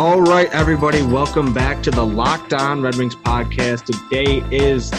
All 0.00 0.22
right, 0.22 0.48
everybody, 0.54 1.02
welcome 1.02 1.52
back 1.52 1.82
to 1.82 1.90
the 1.90 2.02
Locked 2.02 2.54
On 2.54 2.80
Red 2.80 2.94
Wings 2.96 3.14
podcast. 3.14 3.84
Today 3.84 4.42
is 4.50 4.90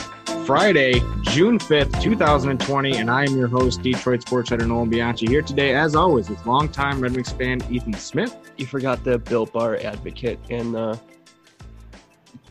Friday, 0.45 0.99
June 1.23 1.57
5th, 1.57 1.99
2020, 1.99 2.97
and 2.97 3.09
I 3.09 3.23
am 3.23 3.35
your 3.35 3.47
host, 3.47 3.81
Detroit 3.81 4.21
sports 4.21 4.51
editor 4.51 4.67
Nolan 4.67 4.91
Bianchi. 4.91 5.25
Here 5.25 5.41
today, 5.41 5.73
as 5.73 5.95
always, 5.95 6.29
with 6.29 6.45
longtime 6.45 7.01
Red 7.01 7.15
Wings 7.15 7.31
fan 7.31 7.63
Ethan 7.71 7.95
Smith. 7.95 8.51
You 8.57 8.67
forgot 8.67 9.03
the 9.03 9.17
Built 9.17 9.51
Bar 9.53 9.77
advocate 9.77 10.39
and 10.51 10.75
the 10.75 10.99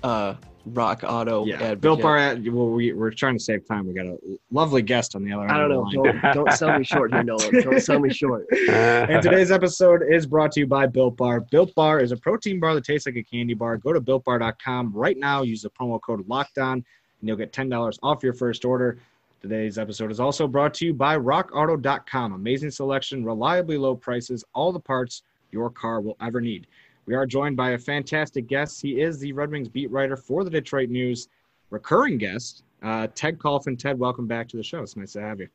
uh, 0.03 0.35
Rock 0.75 1.03
Auto 1.05 1.45
Yeah, 1.45 1.55
advocate. 1.57 1.81
Built 1.81 2.03
Bar. 2.03 2.37
Well, 2.51 2.69
we, 2.71 2.93
we're 2.93 3.11
trying 3.11 3.37
to 3.37 3.43
save 3.43 3.67
time. 3.67 3.87
We 3.87 3.95
got 3.95 4.07
a 4.07 4.19
lovely 4.51 4.83
guest 4.83 5.15
on 5.17 5.25
the 5.25 5.33
other 5.33 5.43
end. 5.45 5.53
I 5.53 5.59
don't 5.59 5.71
of 5.73 5.91
the 5.91 5.97
know. 5.97 6.03
line. 6.03 6.21
Don't, 6.23 6.35
don't 6.35 6.53
sell 6.53 6.79
me 6.79 6.85
short 6.85 7.13
here, 7.13 7.23
Nolan. 7.23 7.63
Don't 7.63 7.81
sell 7.81 7.99
me 7.99 8.13
short. 8.13 8.47
And 8.71 9.23
today's 9.23 9.51
episode 9.51 10.03
is 10.09 10.27
brought 10.27 10.53
to 10.53 10.61
you 10.61 10.67
by 10.67 10.87
Built 10.87 11.17
Bar. 11.17 11.41
Built 11.41 11.75
Bar 11.75 12.01
is 12.01 12.13
a 12.13 12.17
protein 12.17 12.61
bar 12.61 12.75
that 12.75 12.85
tastes 12.85 13.07
like 13.07 13.17
a 13.17 13.23
candy 13.23 13.55
bar. 13.55 13.77
Go 13.77 13.93
to 13.93 14.01
builtbar.com 14.01 14.93
right 14.93 15.17
now. 15.17 15.43
Use 15.43 15.63
the 15.63 15.71
promo 15.71 16.01
code 16.01 16.27
LOCKDOWN, 16.29 16.73
and 16.73 16.85
you'll 17.23 17.37
get 17.37 17.53
$10 17.53 17.99
off 18.03 18.23
your 18.23 18.33
first 18.33 18.65
order. 18.65 18.99
Today's 19.43 19.79
episode 19.79 20.11
is 20.11 20.21
also 20.21 20.47
brought 20.47 20.75
to 20.75 20.87
you 20.87 20.93
by 20.93 21.17
rockauto.com. 21.17 22.35
Amazing 22.35 22.71
selection, 22.71 23.25
reliably 23.25 23.79
low 23.79 23.97
prices, 23.97 24.45
all 24.55 24.71
the 24.71 24.81
parts 24.81 25.23
your 25.51 25.71
car 25.71 26.01
will 26.01 26.17
ever 26.21 26.41
need. 26.41 26.67
We 27.11 27.17
are 27.17 27.27
joined 27.27 27.57
by 27.57 27.71
a 27.71 27.79
fantastic 27.79 28.47
guest. 28.47 28.81
He 28.81 29.01
is 29.01 29.19
the 29.19 29.33
Red 29.33 29.51
Wings 29.51 29.69
beat 29.69 29.91
writer 29.91 30.17
for 30.17 30.45
the 30.45 30.51
Detroit 30.51 30.91
News, 30.91 31.27
recurring 31.71 32.19
guest, 32.19 32.63
uh, 32.85 33.09
Ted 33.17 33.37
Kulfan. 33.37 33.77
Ted, 33.77 33.99
welcome 33.99 34.29
back 34.29 34.47
to 34.51 34.57
the 34.57 34.63
show. 34.63 34.81
It's 34.81 34.97
nice 34.97 35.15
to 35.15 35.21
have 35.21 35.41
you. 35.41 35.49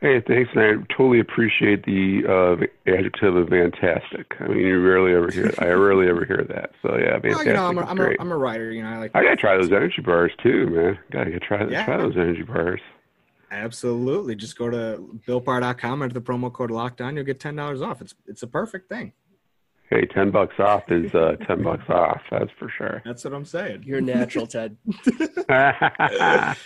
Hey, 0.00 0.20
thanks, 0.26 0.50
and 0.52 0.60
I 0.60 0.92
totally 0.92 1.20
appreciate 1.20 1.84
the 1.84 2.24
uh, 2.28 2.90
adjective 2.92 3.36
of 3.36 3.48
fantastic. 3.50 4.34
I 4.40 4.48
mean, 4.48 4.58
you 4.58 4.84
rarely 4.84 5.14
ever 5.14 5.30
hear. 5.30 5.54
I 5.60 5.66
rarely 5.66 6.08
ever 6.08 6.24
hear 6.24 6.44
that. 6.48 6.72
So 6.82 6.96
yeah, 6.96 7.20
fantastic 7.20 7.36
Well, 7.36 7.46
you 7.46 7.52
know, 7.52 7.66
I'm 7.68 7.78
a, 7.78 7.82
I'm, 7.82 8.00
a. 8.00 8.14
I'm 8.18 8.32
a 8.32 8.36
writer. 8.36 8.72
You 8.72 8.82
know, 8.82 8.88
I 8.88 8.98
like. 8.98 9.12
I 9.14 9.22
gotta 9.22 9.36
try 9.36 9.56
those 9.58 9.70
energy 9.70 10.02
bars 10.02 10.32
too, 10.42 10.66
man. 10.70 10.98
Gotta 11.12 11.30
get 11.30 11.42
try 11.42 11.68
Yeah. 11.68 11.84
try 11.84 11.98
those 11.98 12.16
energy 12.16 12.42
bars. 12.42 12.80
Absolutely. 13.52 14.34
Just 14.34 14.58
go 14.58 14.68
to 14.70 15.20
builtbar.com, 15.24 16.02
enter 16.02 16.14
the 16.14 16.20
promo 16.20 16.52
code 16.52 16.72
locked 16.72 17.00
on, 17.00 17.14
you'll 17.14 17.24
get 17.24 17.38
ten 17.38 17.54
dollars 17.54 17.80
off. 17.80 18.00
It's 18.00 18.16
it's 18.26 18.42
a 18.42 18.48
perfect 18.48 18.88
thing. 18.88 19.12
Hey, 19.90 20.06
ten 20.06 20.30
bucks 20.30 20.54
off 20.58 20.84
is 20.88 21.14
uh, 21.14 21.36
ten 21.46 21.62
bucks 21.62 21.88
off. 21.88 22.20
That's 22.30 22.50
for 22.58 22.72
sure. 22.76 23.02
That's 23.04 23.24
what 23.24 23.34
I'm 23.34 23.44
saying. 23.44 23.82
You're 23.84 24.00
natural, 24.00 24.46
Ted. 24.46 24.76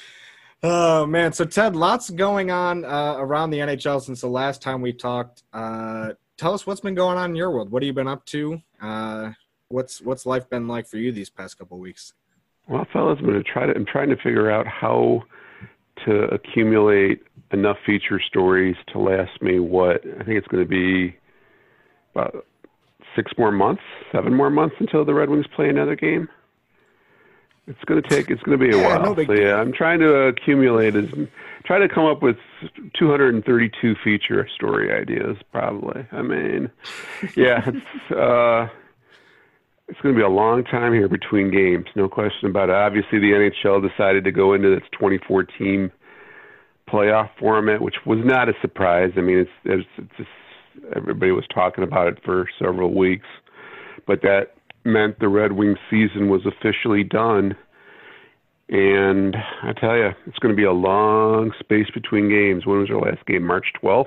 Oh 0.67 1.05
man, 1.05 1.34
so 1.34 1.45
Ted, 1.45 1.77
lots 1.77 2.08
going 2.08 2.50
on 2.50 2.86
uh, 2.86 3.17
around 3.19 3.50
the 3.50 3.58
NHL 3.58 4.00
since 4.00 4.22
the 4.22 4.28
last 4.28 4.62
time 4.62 4.80
we 4.80 4.95
talked. 4.95 5.42
Uh, 5.52 6.14
tell 6.39 6.55
us 6.55 6.67
what's 6.67 6.80
been 6.80 6.95
going 6.95 7.19
on 7.19 7.30
in 7.30 7.36
your 7.36 7.50
world. 7.50 7.70
What 7.70 7.83
have 7.83 7.86
you 7.86 7.92
been 7.92 8.08
up 8.08 8.25
to? 8.27 8.62
Uh, 8.80 9.33
what's 9.69 10.00
what's 10.00 10.25
life 10.25 10.48
been 10.48 10.67
like 10.67 10.86
for 10.86 10.97
you 10.97 11.12
these 11.12 11.28
past 11.28 11.58
couple 11.58 11.78
weeks? 11.78 12.14
well, 12.67 12.86
fellas, 12.95 13.19
I'm 13.20 13.27
gonna 13.27 13.42
try 13.42 13.67
to. 13.67 13.75
I'm 13.75 13.84
trying 13.84 14.08
to 14.08 14.17
figure 14.17 14.50
out 14.50 14.67
how 14.67 15.25
to 16.06 16.25
accumulate 16.33 17.22
enough 17.52 17.77
feature 17.84 18.19
stories 18.20 18.77
to 18.95 18.98
last 18.98 19.42
me. 19.42 19.58
What 19.58 20.00
I 20.19 20.25
think 20.25 20.39
it's 20.39 20.48
going 20.48 20.64
to 20.64 20.69
be 20.69 21.14
about 22.14 22.47
six 23.17 23.33
more 23.39 23.53
months, 23.53 23.83
seven 24.12 24.34
more 24.34 24.51
months 24.51 24.77
until 24.79 25.05
the 25.05 25.15
Red 25.15 25.29
Wings 25.31 25.47
play 25.55 25.69
another 25.69 25.97
game. 25.97 26.29
It's 27.67 27.83
going 27.87 28.03
to 28.03 28.09
take. 28.09 28.31
It's 28.31 28.43
going 28.43 28.59
to 28.59 28.62
be 28.62 28.77
a 28.77 28.79
Yeah, 28.79 28.98
while. 28.98 29.15
no 29.15 29.25
so 29.25 29.33
yeah, 29.33 29.55
I'm 29.57 29.73
trying 29.73 30.01
to 30.01 30.15
accumulate 30.27 30.95
as 30.97 31.09
try 31.65 31.79
to 31.79 31.89
come 31.89 32.05
up 32.05 32.23
with 32.23 32.37
232 32.98 33.95
feature 34.05 34.47
story 34.55 34.92
ideas. 34.92 35.39
Probably. 35.51 36.07
I 36.12 36.20
mean, 36.20 36.70
yeah, 37.36 37.63
it's 37.67 38.13
uh, 38.13 38.69
it's 39.89 39.98
going 40.02 40.14
to 40.14 40.19
be 40.19 40.25
a 40.25 40.29
long 40.29 40.64
time 40.64 40.92
here 40.92 41.08
between 41.08 41.51
games. 41.51 41.86
No 41.96 42.07
question 42.08 42.51
about 42.51 42.69
it. 42.69 42.75
Obviously, 42.75 43.19
the 43.19 43.33
NHL 43.33 43.86
decided 43.89 44.25
to 44.25 44.33
go 44.33 44.52
into 44.52 44.73
its 44.73 44.86
2014 44.92 45.91
playoff 46.89 47.31
format, 47.39 47.81
which 47.81 47.96
was 48.05 48.19
not 48.25 48.48
a 48.51 48.52
surprise. 48.61 49.13
I 49.17 49.20
mean, 49.23 49.39
it's, 49.39 49.51
it's, 49.64 49.89
it's 49.96 50.11
just, 50.19 50.29
everybody 50.95 51.33
was 51.33 51.45
talking 51.52 51.85
about 51.85 52.08
it 52.08 52.18
for 52.24 52.48
several 52.58 52.95
weeks, 52.95 53.27
but 54.07 54.23
that 54.23 54.55
meant 54.85 55.18
the 55.18 55.29
Red 55.29 55.52
Wings 55.52 55.79
season 55.90 56.29
was 56.29 56.42
officially 56.46 57.05
done. 57.05 57.57
And 58.68 59.36
I 59.63 59.73
tell 59.73 59.96
you, 59.96 60.11
it's 60.27 60.39
going 60.39 60.55
to 60.55 60.57
be 60.57 60.64
a 60.64 60.73
long 60.73 61.52
space 61.58 61.86
between 61.92 62.29
games. 62.29 62.67
When 62.67 62.80
was 62.80 62.90
our 62.90 63.01
last 63.01 63.24
game? 63.27 63.45
March 63.46 63.67
12th. 63.83 64.07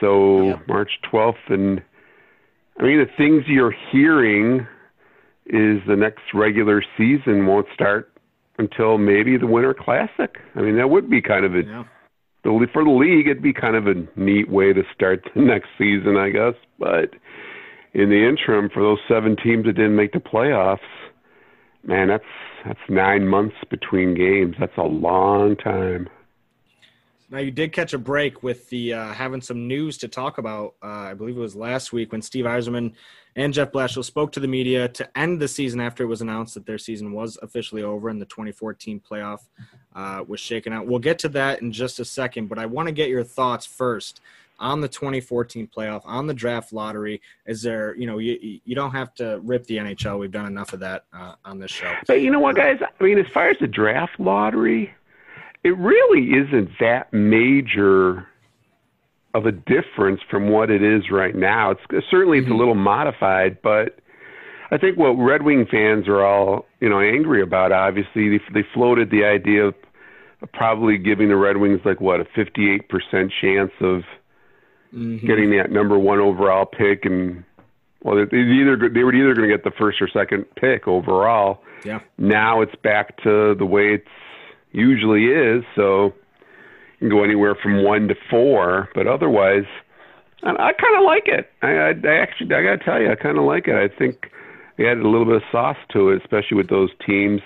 So. 0.00 0.60
March 0.68 0.90
12th, 1.12 1.34
and 1.48 1.82
I 2.78 2.82
mean 2.82 2.98
the 2.98 3.10
things 3.16 3.44
you're 3.46 3.74
hearing 3.90 4.66
is 5.46 5.80
the 5.86 5.96
next 5.96 6.22
regular 6.34 6.82
season 6.98 7.46
won't 7.46 7.66
start 7.72 8.12
until 8.58 8.98
maybe 8.98 9.36
the 9.36 9.46
Winter 9.46 9.74
Classic. 9.74 10.36
I 10.54 10.60
mean 10.60 10.76
that 10.76 10.90
would 10.90 11.08
be 11.08 11.22
kind 11.22 11.44
of 11.44 11.54
a 11.54 11.62
Yeah. 11.64 11.84
For 12.72 12.84
the 12.84 12.90
league, 12.90 13.26
it'd 13.26 13.42
be 13.42 13.52
kind 13.52 13.76
of 13.76 13.86
a 13.86 13.94
neat 14.16 14.50
way 14.50 14.72
to 14.72 14.82
start 14.94 15.28
the 15.34 15.40
next 15.42 15.68
season, 15.78 16.16
I 16.16 16.30
guess. 16.30 16.54
But 16.78 17.10
in 17.94 18.10
the 18.10 18.26
interim, 18.26 18.68
for 18.72 18.82
those 18.82 18.98
seven 19.08 19.36
teams 19.36 19.66
that 19.66 19.74
didn't 19.74 19.96
make 19.96 20.12
the 20.12 20.18
playoffs, 20.18 20.78
man, 21.84 22.08
that's 22.08 22.24
that's 22.64 22.80
nine 22.88 23.28
months 23.28 23.56
between 23.70 24.14
games. 24.14 24.56
That's 24.58 24.76
a 24.76 24.82
long 24.82 25.56
time. 25.56 26.08
Now 27.28 27.38
you 27.38 27.50
did 27.50 27.72
catch 27.72 27.92
a 27.92 27.98
break 27.98 28.42
with 28.42 28.68
the 28.70 28.94
uh, 28.94 29.12
having 29.12 29.40
some 29.40 29.66
news 29.66 29.98
to 29.98 30.08
talk 30.08 30.38
about. 30.38 30.74
Uh, 30.82 30.86
I 31.10 31.14
believe 31.14 31.36
it 31.36 31.40
was 31.40 31.56
last 31.56 31.92
week 31.92 32.12
when 32.12 32.22
Steve 32.22 32.44
Yzerman 32.44 32.92
and 33.34 33.52
Jeff 33.52 33.72
Blashill 33.72 34.04
spoke 34.04 34.32
to 34.32 34.40
the 34.40 34.48
media 34.48 34.88
to 34.88 35.18
end 35.18 35.40
the 35.40 35.48
season 35.48 35.80
after 35.80 36.04
it 36.04 36.06
was 36.06 36.20
announced 36.20 36.54
that 36.54 36.66
their 36.66 36.78
season 36.78 37.12
was 37.12 37.36
officially 37.42 37.82
over 37.82 38.08
and 38.08 38.20
the 38.20 38.26
2014 38.26 39.00
playoff 39.00 39.40
uh, 39.94 40.22
was 40.26 40.40
shaken 40.40 40.72
out. 40.72 40.86
We'll 40.86 41.00
get 41.00 41.18
to 41.20 41.28
that 41.30 41.62
in 41.62 41.72
just 41.72 41.98
a 41.98 42.04
second, 42.04 42.48
but 42.48 42.58
I 42.58 42.66
want 42.66 42.86
to 42.86 42.92
get 42.92 43.08
your 43.08 43.24
thoughts 43.24 43.66
first 43.66 44.20
on 44.58 44.80
the 44.80 44.88
2014 44.88 45.68
playoff, 45.74 46.02
on 46.04 46.26
the 46.26 46.32
draft 46.32 46.72
lottery. 46.72 47.20
Is 47.46 47.60
there, 47.60 47.94
you 47.96 48.06
know, 48.06 48.18
you 48.18 48.60
you 48.64 48.74
don't 48.74 48.92
have 48.92 49.14
to 49.16 49.40
rip 49.42 49.66
the 49.66 49.76
NHL. 49.78 50.18
We've 50.18 50.30
done 50.30 50.46
enough 50.46 50.72
of 50.72 50.80
that 50.80 51.04
uh, 51.12 51.34
on 51.44 51.58
this 51.58 51.70
show. 51.70 51.92
But 52.06 52.20
you 52.20 52.30
know 52.30 52.40
what, 52.40 52.56
guys? 52.56 52.78
I 52.82 53.04
mean, 53.04 53.18
as 53.18 53.26
far 53.28 53.48
as 53.48 53.58
the 53.58 53.66
draft 53.66 54.18
lottery, 54.18 54.94
it 55.66 55.76
really 55.78 56.30
isn't 56.30 56.70
that 56.78 57.12
major 57.12 58.26
of 59.34 59.46
a 59.46 59.52
difference 59.52 60.20
from 60.30 60.48
what 60.48 60.70
it 60.70 60.82
is 60.82 61.10
right 61.10 61.34
now. 61.34 61.72
It's 61.72 62.06
certainly 62.10 62.38
it's 62.38 62.48
a 62.48 62.54
little 62.54 62.76
modified, 62.76 63.58
but 63.62 63.98
I 64.70 64.78
think 64.78 64.96
what 64.96 65.10
Red 65.14 65.42
Wing 65.42 65.66
fans 65.70 66.06
are 66.08 66.24
all 66.24 66.66
you 66.80 66.88
know 66.88 67.00
angry 67.00 67.42
about. 67.42 67.72
Obviously, 67.72 68.28
they, 68.30 68.40
they 68.54 68.66
floated 68.72 69.10
the 69.10 69.24
idea 69.24 69.66
of 69.66 69.74
probably 70.52 70.98
giving 70.98 71.28
the 71.28 71.36
Red 71.36 71.56
Wings 71.56 71.80
like 71.84 72.00
what 72.00 72.20
a 72.20 72.24
58% 72.24 73.30
chance 73.40 73.72
of 73.80 74.02
Mhm. 74.94 75.20
getting 75.26 75.50
that 75.50 75.70
number 75.72 75.98
one 75.98 76.20
overall 76.20 76.64
pick, 76.64 77.04
and 77.04 77.42
well, 78.04 78.14
they 78.16 78.24
they 78.24 78.38
either 78.38 78.76
they 78.88 79.02
were 79.02 79.12
either 79.12 79.34
going 79.34 79.48
to 79.48 79.54
get 79.54 79.64
the 79.64 79.72
first 79.72 80.00
or 80.00 80.08
second 80.08 80.44
pick 80.54 80.86
overall. 80.86 81.62
Yeah. 81.84 82.00
Now 82.18 82.60
it's 82.62 82.74
back 82.76 83.16
to 83.24 83.54
the 83.56 83.66
way 83.66 83.94
it's 83.94 84.08
usually 84.76 85.24
is, 85.24 85.64
so 85.74 86.12
you 87.00 87.08
can 87.08 87.08
go 87.08 87.24
anywhere 87.24 87.56
from 87.60 87.82
one 87.82 88.08
to 88.08 88.14
four, 88.30 88.88
but 88.94 89.06
otherwise, 89.06 89.64
I, 90.42 90.50
I 90.50 90.72
kind 90.72 90.96
of 90.98 91.04
like 91.04 91.26
it. 91.26 91.50
I, 91.62 91.68
I, 91.68 91.88
I 91.88 92.20
actually, 92.20 92.54
I 92.54 92.62
got 92.62 92.78
to 92.78 92.84
tell 92.84 93.00
you, 93.00 93.10
I 93.10 93.14
kind 93.16 93.38
of 93.38 93.44
like 93.44 93.66
it. 93.66 93.74
I 93.74 93.88
think 93.88 94.30
they 94.76 94.86
added 94.86 95.02
a 95.04 95.08
little 95.08 95.24
bit 95.24 95.36
of 95.36 95.42
sauce 95.50 95.78
to 95.94 96.10
it, 96.10 96.22
especially 96.22 96.58
with 96.58 96.68
those 96.68 96.90
teams. 97.04 97.40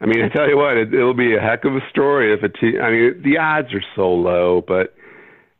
I 0.00 0.06
mean, 0.06 0.22
I 0.24 0.28
tell 0.28 0.48
you 0.48 0.56
what, 0.58 0.76
it, 0.76 0.92
it'll 0.92 1.14
be 1.14 1.34
a 1.34 1.40
heck 1.40 1.64
of 1.64 1.74
a 1.74 1.80
story 1.88 2.34
if 2.34 2.42
a 2.42 2.48
team. 2.48 2.80
I 2.82 2.90
mean, 2.90 3.22
the 3.22 3.38
odds 3.38 3.72
are 3.72 3.84
so 3.96 4.12
low, 4.12 4.62
but 4.66 4.94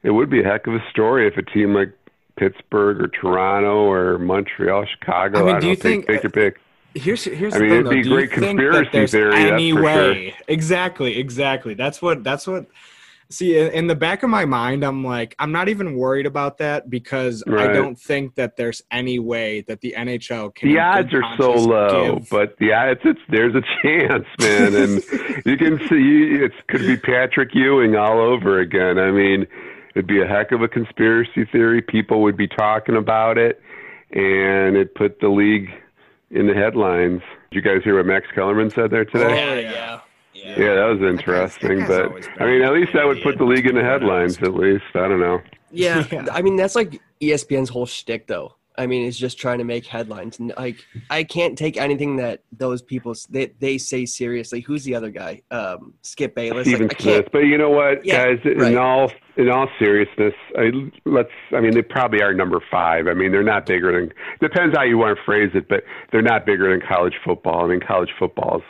it 0.03 0.11
would 0.11 0.31
be 0.31 0.41
a 0.41 0.45
heck 0.45 0.67
of 0.67 0.75
a 0.75 0.85
story 0.91 1.29
if 1.29 1.37
a 1.37 1.43
team 1.43 1.75
like 1.75 1.93
Pittsburgh 2.37 3.01
or 3.01 3.09
Toronto 3.09 3.85
or 3.85 4.19
Montreal, 4.19 4.85
Chicago. 4.87 5.39
I 5.39 5.43
mean, 5.43 5.53
don't 5.53 5.61
do 5.61 5.67
you 5.69 5.73
know, 5.75 5.81
think- 5.81 6.07
take, 6.07 6.17
take 6.17 6.23
your 6.25 6.33
pick? 6.33 6.59
Here's 6.95 7.25
here's 7.25 7.55
I 7.55 7.59
the 7.59 7.65
mean, 7.65 7.71
thing, 7.71 7.81
it'd 7.81 7.87
though. 7.87 7.91
be 7.91 8.01
a 8.01 8.05
great 8.05 8.31
think 8.31 8.41
that 8.41 8.47
conspiracy 8.49 8.91
there's 8.93 9.11
theory, 9.11 9.35
Any 9.37 9.73
way? 9.73 10.35
Exactly, 10.49 11.19
exactly. 11.19 11.75
That's 11.75 12.03
what 12.03 12.23
that's 12.23 12.47
what. 12.47 12.67
See, 13.31 13.59
in, 13.59 13.87
the 13.87 13.95
back 13.95 14.23
of 14.23 14.29
my 14.29 14.45
mind, 14.45 14.85
I'm 14.85 15.03
like, 15.03 15.35
I'm 15.39 15.53
not 15.53 15.71
even 15.71 15.97
worried 15.97 16.27
about 16.27 16.59
that 16.59 16.91
because 16.91 17.43
I 17.47 17.69
don't 17.69 17.99
think 17.99 18.35
that 18.35 18.59
there's 18.59 18.83
any 18.91 19.19
way 19.19 19.63
that 19.63 19.81
the 19.81 19.95
NHL 19.97 20.55
can. 20.55 20.69
The 20.69 20.79
odds 20.79 21.15
are 21.15 21.23
so 21.39 21.53
low, 21.53 22.17
give- 22.17 22.29
but 22.29 22.59
the 22.59 22.75
odds 22.75 23.01
it's 23.05 23.21
there's 23.31 23.55
a 23.55 23.63
chance, 23.83 24.27
man, 24.39 24.75
and 24.75 24.97
you 25.47 25.57
can 25.57 25.79
see 25.89 26.45
it 26.45 26.53
could 26.69 26.83
be 26.83 26.99
Patrick 26.99 27.55
Ewing 27.55 27.97
all 27.97 28.19
over 28.21 28.61
again. 28.61 28.99
I 28.99 29.11
mean, 29.11 29.47
it'd 29.95 30.07
be 30.07 30.21
a 30.21 30.27
heck 30.27 30.53
of 30.53 30.61
a 30.61 30.69
conspiracy 30.69 31.47
theory. 31.47 31.81
People 31.81 32.21
would 32.21 32.37
be 32.37 32.49
talking 32.49 32.97
about 32.97 33.39
it, 33.39 33.63
and 34.11 34.77
it 34.77 34.95
put 34.95 35.21
the 35.21 35.29
league 35.31 35.71
in 36.33 36.47
the 36.47 36.55
headlines. 36.55 37.23
Did 37.51 37.57
you 37.57 37.63
guys 37.63 37.85
hear 37.85 37.97
what 37.97 38.07
Max 38.07 38.27
Kellerman 38.35 38.71
said 38.71 38.91
there 38.91 39.05
today? 39.05 39.25
Oh, 39.25 39.35
yeah, 39.35 39.55
yeah. 39.55 40.01
yeah. 40.35 40.59
Yeah, 40.59 40.75
that 40.75 40.85
was 40.87 41.01
interesting. 41.03 41.79
that 41.81 41.89
guy's 41.89 41.89
But 41.89 42.07
always 42.09 42.27
been 42.27 42.37
I 42.43 42.47
mean, 42.47 42.63
at 42.63 42.73
least 42.73 42.93
that 42.95 43.07
would 43.07 43.23
put 43.23 43.39
the 43.39 43.45
league 43.45 43.67
in 43.67 43.75
the 43.75 43.83
headlines. 43.83 44.39
At 44.43 44.55
least 44.55 44.85
I 44.95 45.09
don't 45.09 45.21
know. 45.21 45.41
Yeah, 45.71 46.05
Yeah. 46.11 46.27
I 46.33 46.43
mean 46.43 46.57
that's 46.57 46.75
like 46.75 47.01
ESPN's 47.21 47.69
whole 47.69 47.87
shtick, 47.87 48.27
though. 48.27 48.55
I 48.79 48.87
mean, 48.87 49.07
is 49.07 49.19
just 49.19 49.39
trying 49.39 49.59
to 49.59 49.65
make 49.65 49.87
headlines. 49.87 50.41
Like, 50.41 50.79
I 51.11 51.25
can't 51.25 51.59
take 51.59 51.77
anything 51.77 52.17
that 52.17 52.43
those 52.53 52.81
people 52.81 53.15
they, 53.29 53.47
they 53.59 53.79
say 53.79 54.07
seriously. 54.07 54.61
Who's 54.61 54.85
the 54.85 54.95
other 54.95 55.11
guy? 55.11 55.43
Um, 55.51 55.95
Skip 56.03 56.35
Bayless. 56.35 56.67
Stephen 56.67 56.89
like, 56.89 57.01
Smith. 57.01 57.29
But 57.33 57.41
you 57.41 57.59
know 57.59 57.71
what, 57.71 58.05
Yeah, 58.05 58.25
guys? 58.25 58.39
In 58.45 58.59
right. 58.59 58.77
all 58.77 59.13
in 59.37 59.51
all 59.51 59.69
seriousness, 59.79 60.35
I, 60.57 60.71
let's. 61.05 61.31
I 61.55 61.61
mean, 61.61 61.75
they 61.75 61.83
probably 61.83 62.23
are 62.23 62.33
number 62.33 62.63
five. 62.71 63.07
I 63.09 63.15
mean, 63.15 63.31
they're 63.31 63.43
not 63.43 63.67
bigger 63.67 63.93
than. 63.93 64.13
Depends 64.41 64.77
how 64.77 64.85
you 64.85 64.97
want 64.97 65.19
to 65.19 65.25
phrase 65.25 65.51
it, 65.55 65.69
but 65.69 65.85
they're 66.11 66.23
not 66.23 66.47
bigger 66.47 66.71
than 66.71 66.87
college 66.87 67.15
football. 67.25 67.65
I 67.65 67.69
mean, 67.69 67.81
college 67.81 68.11
football's 68.19 68.63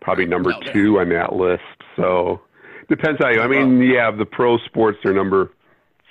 probably 0.00 0.26
number 0.26 0.50
No, 0.50 0.72
two 0.72 0.98
on 0.98 1.08
that 1.10 1.34
list. 1.34 1.62
So 1.94 2.40
depends 2.88 3.20
how 3.22 3.30
you. 3.30 3.40
I 3.40 3.46
mean, 3.46 3.80
yeah, 3.80 4.10
the 4.10 4.26
pro 4.26 4.58
sports 4.58 4.98
are 5.04 5.12
number 5.12 5.52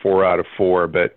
four 0.01 0.23
out 0.23 0.39
of 0.39 0.45
four, 0.57 0.87
but. 0.87 1.15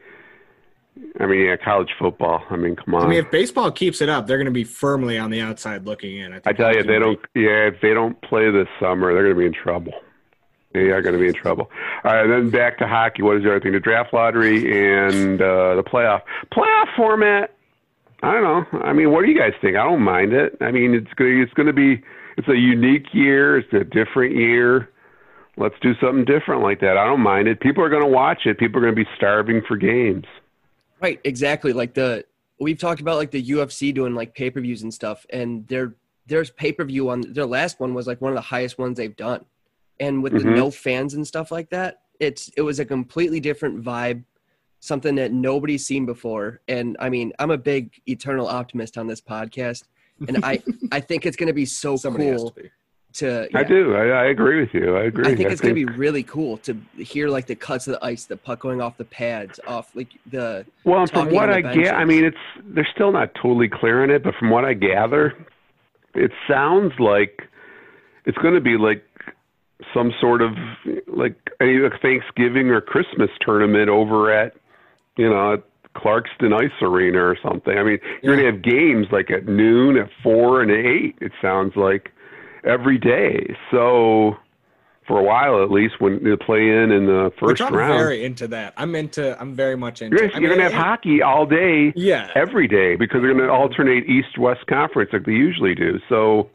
I 1.18 1.26
mean, 1.26 1.46
yeah, 1.46 1.56
college 1.56 1.90
football. 1.98 2.42
I 2.50 2.56
mean, 2.56 2.76
come 2.76 2.94
on. 2.94 3.06
I 3.06 3.08
mean, 3.08 3.18
if 3.18 3.30
baseball 3.30 3.70
keeps 3.70 4.02
it 4.02 4.08
up, 4.08 4.26
they're 4.26 4.36
going 4.36 4.44
to 4.44 4.50
be 4.50 4.64
firmly 4.64 5.18
on 5.18 5.30
the 5.30 5.40
outside 5.40 5.86
looking 5.86 6.16
in. 6.16 6.34
I, 6.34 6.40
I 6.44 6.52
tell 6.52 6.74
you, 6.74 6.82
they 6.82 6.98
don't. 6.98 7.18
Yeah, 7.34 7.68
if 7.68 7.80
they 7.80 7.94
don't 7.94 8.20
play 8.22 8.50
this 8.50 8.68
summer, 8.78 9.14
they're 9.14 9.22
going 9.22 9.34
to 9.34 9.40
be 9.40 9.46
in 9.46 9.54
trouble. 9.54 9.92
They 10.74 10.90
are 10.90 11.02
going 11.02 11.14
to 11.14 11.18
be 11.18 11.28
in 11.28 11.34
trouble. 11.34 11.70
All 12.04 12.14
right, 12.14 12.26
then 12.26 12.50
back 12.50 12.78
to 12.78 12.86
hockey. 12.86 13.22
What 13.22 13.36
is 13.36 13.42
the 13.42 13.50
other 13.50 13.60
thing? 13.60 13.72
The 13.72 13.80
draft 13.80 14.12
lottery 14.12 14.58
and 14.58 15.40
uh, 15.40 15.76
the 15.76 15.82
playoff 15.82 16.22
playoff 16.52 16.94
format. 16.96 17.54
I 18.22 18.32
don't 18.32 18.42
know. 18.42 18.80
I 18.80 18.92
mean, 18.92 19.10
what 19.10 19.24
do 19.24 19.30
you 19.30 19.38
guys 19.38 19.52
think? 19.60 19.76
I 19.76 19.84
don't 19.84 20.02
mind 20.02 20.32
it. 20.32 20.56
I 20.60 20.70
mean, 20.70 20.94
it's 20.94 21.12
going. 21.14 21.40
It's 21.40 21.52
going 21.54 21.66
to 21.66 21.72
be. 21.72 22.02
It's 22.36 22.48
a 22.48 22.56
unique 22.56 23.06
year. 23.12 23.58
It's 23.58 23.72
a 23.72 23.84
different 23.84 24.36
year. 24.36 24.90
Let's 25.56 25.74
do 25.82 25.94
something 26.00 26.24
different 26.24 26.62
like 26.62 26.80
that. 26.80 26.96
I 26.96 27.04
don't 27.04 27.20
mind 27.20 27.48
it. 27.48 27.60
People 27.60 27.84
are 27.84 27.90
going 27.90 28.02
to 28.02 28.08
watch 28.08 28.46
it. 28.46 28.58
People 28.58 28.78
are 28.78 28.82
going 28.82 28.94
to 28.94 29.04
be 29.04 29.08
starving 29.16 29.62
for 29.66 29.76
games. 29.76 30.24
Right, 31.02 31.20
exactly. 31.24 31.72
Like 31.72 31.94
the 31.94 32.24
we've 32.60 32.78
talked 32.78 33.00
about 33.00 33.16
like 33.16 33.32
the 33.32 33.42
UFC 33.42 33.92
doing 33.92 34.14
like 34.14 34.34
pay 34.34 34.50
per 34.50 34.60
views 34.60 34.82
and 34.82 34.94
stuff, 34.94 35.26
and 35.30 35.66
their 35.68 35.94
there's 36.26 36.50
pay 36.50 36.72
per 36.72 36.84
view 36.84 37.10
on 37.10 37.22
their 37.32 37.46
last 37.46 37.80
one 37.80 37.92
was 37.92 38.06
like 38.06 38.20
one 38.20 38.30
of 38.30 38.36
the 38.36 38.40
highest 38.40 38.78
ones 38.78 38.96
they've 38.96 39.16
done, 39.16 39.44
and 39.98 40.22
with 40.22 40.32
the 40.32 40.38
Mhm. 40.40 40.54
no 40.56 40.70
fans 40.70 41.14
and 41.14 41.26
stuff 41.26 41.50
like 41.50 41.70
that, 41.70 42.02
it's 42.20 42.48
it 42.56 42.62
was 42.62 42.78
a 42.78 42.84
completely 42.84 43.40
different 43.40 43.82
vibe, 43.82 44.22
something 44.78 45.16
that 45.16 45.32
nobody's 45.32 45.84
seen 45.84 46.06
before. 46.06 46.60
And 46.68 46.96
I 47.00 47.08
mean, 47.10 47.32
I'm 47.40 47.50
a 47.50 47.58
big 47.58 47.90
eternal 48.06 48.46
optimist 48.46 48.96
on 48.96 49.08
this 49.08 49.20
podcast, 49.20 49.84
and 50.28 50.44
I 50.44 50.62
I 50.92 51.00
think 51.00 51.26
it's 51.26 51.36
gonna 51.36 51.52
be 51.52 51.66
so 51.66 51.96
Somebody 51.96 52.26
has 52.26 52.40
cool 52.40 52.50
to 52.50 52.62
be. 52.62 52.70
To. 53.14 53.48
I 53.54 53.64
do. 53.64 53.94
I, 53.94 54.08
I 54.08 54.24
agree 54.26 54.60
with 54.60 54.74
you. 54.74 54.96
I 54.96 55.04
agree. 55.04 55.30
I 55.30 55.36
think 55.36 55.50
it's 55.50 55.60
gonna 55.60 55.74
be 55.74 55.84
really 55.84 56.22
cool 56.22 56.58
to 56.58 56.76
hear 56.96 57.28
like 57.28 57.46
the 57.46 57.54
cuts 57.54 57.86
of 57.86 57.94
the 57.94 58.04
ice, 58.04 58.24
the 58.24 58.36
puck 58.36 58.60
going 58.60 58.80
off 58.80 58.96
the 58.96 59.04
pads, 59.04 59.60
off 59.66 59.94
like 59.94 60.08
the 60.30 60.64
Well, 60.84 61.06
from 61.06 61.30
what 61.30 61.50
I 61.50 61.62
the 61.62 61.82
get, 61.82 61.94
I 61.94 62.04
mean, 62.04 62.24
it's 62.24 62.36
they're 62.64 62.88
still 62.94 63.12
not 63.12 63.34
totally 63.34 63.68
clear 63.68 64.02
on 64.02 64.10
it, 64.10 64.22
but 64.22 64.34
from 64.38 64.50
what 64.50 64.64
I 64.64 64.74
gather, 64.74 65.34
it 66.14 66.30
sounds 66.48 66.92
like 66.98 67.42
it's 68.24 68.38
going 68.38 68.54
to 68.54 68.60
be 68.60 68.76
like 68.76 69.04
some 69.94 70.12
sort 70.20 70.42
of 70.42 70.52
like 71.06 71.36
a 71.60 71.90
Thanksgiving 72.00 72.70
or 72.70 72.80
Christmas 72.80 73.30
tournament 73.40 73.88
over 73.88 74.32
at 74.32 74.54
you 75.16 75.28
know 75.28 75.54
at 75.54 75.64
Clarkston 75.94 76.54
Ice 76.58 76.70
Arena 76.80 77.18
or 77.18 77.36
something. 77.42 77.76
I 77.76 77.82
mean, 77.82 77.98
you're 78.22 78.36
going 78.36 78.46
to 78.46 78.52
have 78.52 78.62
games 78.62 79.06
like 79.12 79.30
at 79.30 79.46
noon, 79.46 79.96
at 79.98 80.08
four, 80.22 80.62
and 80.62 80.70
at 80.70 80.78
eight. 80.78 81.16
It 81.20 81.32
sounds 81.40 81.76
like 81.76 82.10
every 82.64 82.98
day. 82.98 83.56
So. 83.70 84.36
For 85.08 85.18
a 85.18 85.22
while, 85.24 85.64
at 85.64 85.70
least, 85.72 85.94
when 86.00 86.22
they 86.22 86.36
play 86.36 86.60
in 86.60 86.92
in 86.92 87.06
the 87.06 87.32
Which 87.40 87.58
first 87.58 87.62
I'm 87.62 87.74
round, 87.74 87.98
very 87.98 88.24
into 88.24 88.46
that. 88.46 88.72
I'm 88.76 88.94
into. 88.94 89.38
I'm 89.38 89.52
very 89.52 89.76
much 89.76 90.00
into. 90.00 90.16
you're, 90.16 90.26
I 90.26 90.38
you're 90.38 90.40
mean, 90.50 90.50
going 90.50 90.58
to 90.58 90.62
have 90.62 90.72
it- 90.72 90.76
hockey 90.76 91.20
all 91.22 91.44
day 91.44 91.92
Yeah. 91.96 92.30
every 92.36 92.68
day 92.68 92.94
because 92.94 93.20
they're 93.20 93.34
going 93.34 93.44
to 93.44 93.50
alternate 93.52 94.06
East-West 94.08 94.64
conference 94.68 95.10
like 95.12 95.24
they 95.26 95.32
usually 95.32 95.74
do. 95.74 95.98
So, 96.08 96.50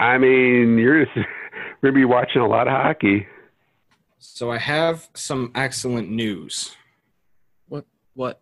I 0.00 0.18
mean, 0.18 0.78
you're 0.78 1.04
just 1.04 1.14
going 1.14 1.26
to 1.84 1.92
be 1.92 2.04
watching 2.04 2.42
a 2.42 2.48
lot 2.48 2.66
of 2.66 2.72
hockey. 2.72 3.28
So 4.18 4.50
I 4.50 4.58
have 4.58 5.08
some 5.14 5.52
excellent 5.54 6.10
news. 6.10 6.74
what 7.68 7.86
what 8.14 8.40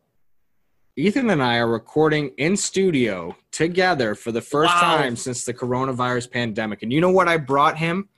Ethan 0.98 1.30
and 1.30 1.40
I 1.40 1.58
are 1.58 1.68
recording 1.68 2.32
in 2.38 2.56
studio 2.56 3.36
together 3.52 4.16
for 4.16 4.32
the 4.32 4.40
first 4.40 4.74
Wow. 4.74 4.80
time 4.96 5.14
since 5.14 5.44
the 5.44 5.54
coronavirus 5.54 6.28
pandemic. 6.32 6.82
And 6.82 6.92
you 6.92 7.00
know 7.00 7.12
what 7.12 7.28
I 7.28 7.36
brought 7.36 7.78
him 7.78 8.08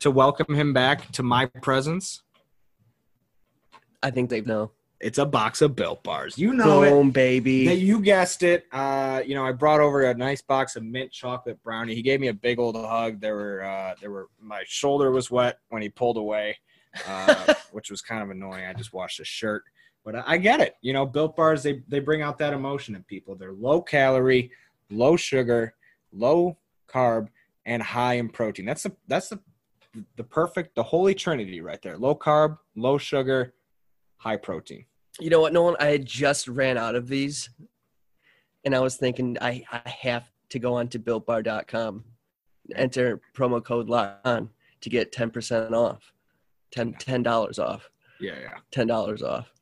to 0.00 0.10
welcome 0.10 0.54
him 0.54 0.72
back 0.72 1.12
to 1.12 1.22
my 1.22 1.44
presence? 1.44 2.22
I 4.02 4.10
think 4.10 4.30
they 4.30 4.40
know. 4.40 4.70
It's 4.98 5.18
a 5.18 5.26
box 5.26 5.60
of 5.60 5.76
Built 5.76 6.02
Bars. 6.02 6.38
You 6.38 6.54
know 6.54 6.84
it. 6.84 6.88
Boom, 6.88 7.10
baby. 7.10 7.66
That 7.66 7.76
you 7.76 8.00
guessed 8.00 8.42
it. 8.42 8.64
Uh, 8.72 9.20
you 9.26 9.34
know, 9.34 9.44
I 9.44 9.52
brought 9.52 9.80
over 9.80 10.04
a 10.04 10.14
nice 10.14 10.40
box 10.40 10.76
of 10.76 10.84
mint 10.84 11.12
chocolate 11.12 11.62
brownie. 11.62 11.94
He 11.94 12.00
gave 12.00 12.18
me 12.18 12.28
a 12.28 12.34
big 12.34 12.58
old 12.58 12.76
hug. 12.76 13.20
There 13.20 13.34
were, 13.34 13.62
uh, 13.62 13.94
there 14.00 14.10
were. 14.10 14.28
My 14.40 14.62
shoulder 14.66 15.10
was 15.10 15.30
wet 15.30 15.58
when 15.68 15.82
he 15.82 15.90
pulled 15.90 16.16
away, 16.16 16.56
uh, 17.06 17.52
which 17.72 17.90
was 17.90 18.00
kind 18.00 18.22
of 18.22 18.30
annoying. 18.30 18.64
I 18.64 18.72
just 18.72 18.94
washed 18.94 19.18
his 19.18 19.28
shirt, 19.28 19.64
but 20.04 20.14
I, 20.16 20.22
I 20.26 20.36
get 20.38 20.60
it. 20.60 20.76
You 20.82 20.92
know, 20.92 21.06
Built 21.06 21.36
Bars 21.36 21.62
they 21.62 21.82
they 21.88 22.00
bring 22.00 22.22
out 22.22 22.38
that 22.38 22.52
emotion 22.52 22.94
in 22.94 23.02
people. 23.04 23.34
They're 23.34 23.52
low 23.52 23.80
calorie, 23.82 24.50
low 24.90 25.16
sugar, 25.16 25.74
low 26.12 26.56
carb, 26.88 27.28
and 27.66 27.82
high 27.82 28.14
in 28.14 28.28
protein. 28.28 28.66
That's 28.66 28.82
the 28.84 28.92
that's 29.08 29.28
the 29.28 29.40
the 30.16 30.24
perfect 30.24 30.74
the 30.74 30.82
holy 30.82 31.14
trinity 31.14 31.60
right 31.60 31.80
there. 31.82 31.96
Low 31.96 32.14
carb, 32.14 32.58
low 32.76 32.98
sugar, 32.98 33.54
high 34.18 34.36
protein. 34.36 34.84
You 35.20 35.30
know 35.30 35.40
what, 35.40 35.52
Nolan? 35.52 35.76
I 35.78 35.86
had 35.86 36.04
just 36.04 36.48
ran 36.48 36.76
out 36.76 36.96
of 36.96 37.06
these, 37.06 37.48
and 38.64 38.74
I 38.74 38.80
was 38.80 38.96
thinking 38.96 39.38
I, 39.40 39.64
I 39.70 39.88
have 39.88 40.28
to 40.50 40.58
go 40.58 40.74
on 40.74 40.88
to 40.88 40.98
builtbar.com, 40.98 42.04
enter 42.74 43.20
promo 43.36 43.62
code 43.64 43.88
lock 43.88 44.20
on 44.24 44.50
to 44.80 44.90
get 44.90 45.12
10% 45.12 45.72
off, 45.72 46.12
10 46.72 46.94
$10 46.94 47.58
off, 47.60 47.88
Yeah, 48.20 48.34
yeah. 48.40 48.58
$10 48.72 49.22
off. 49.22 49.52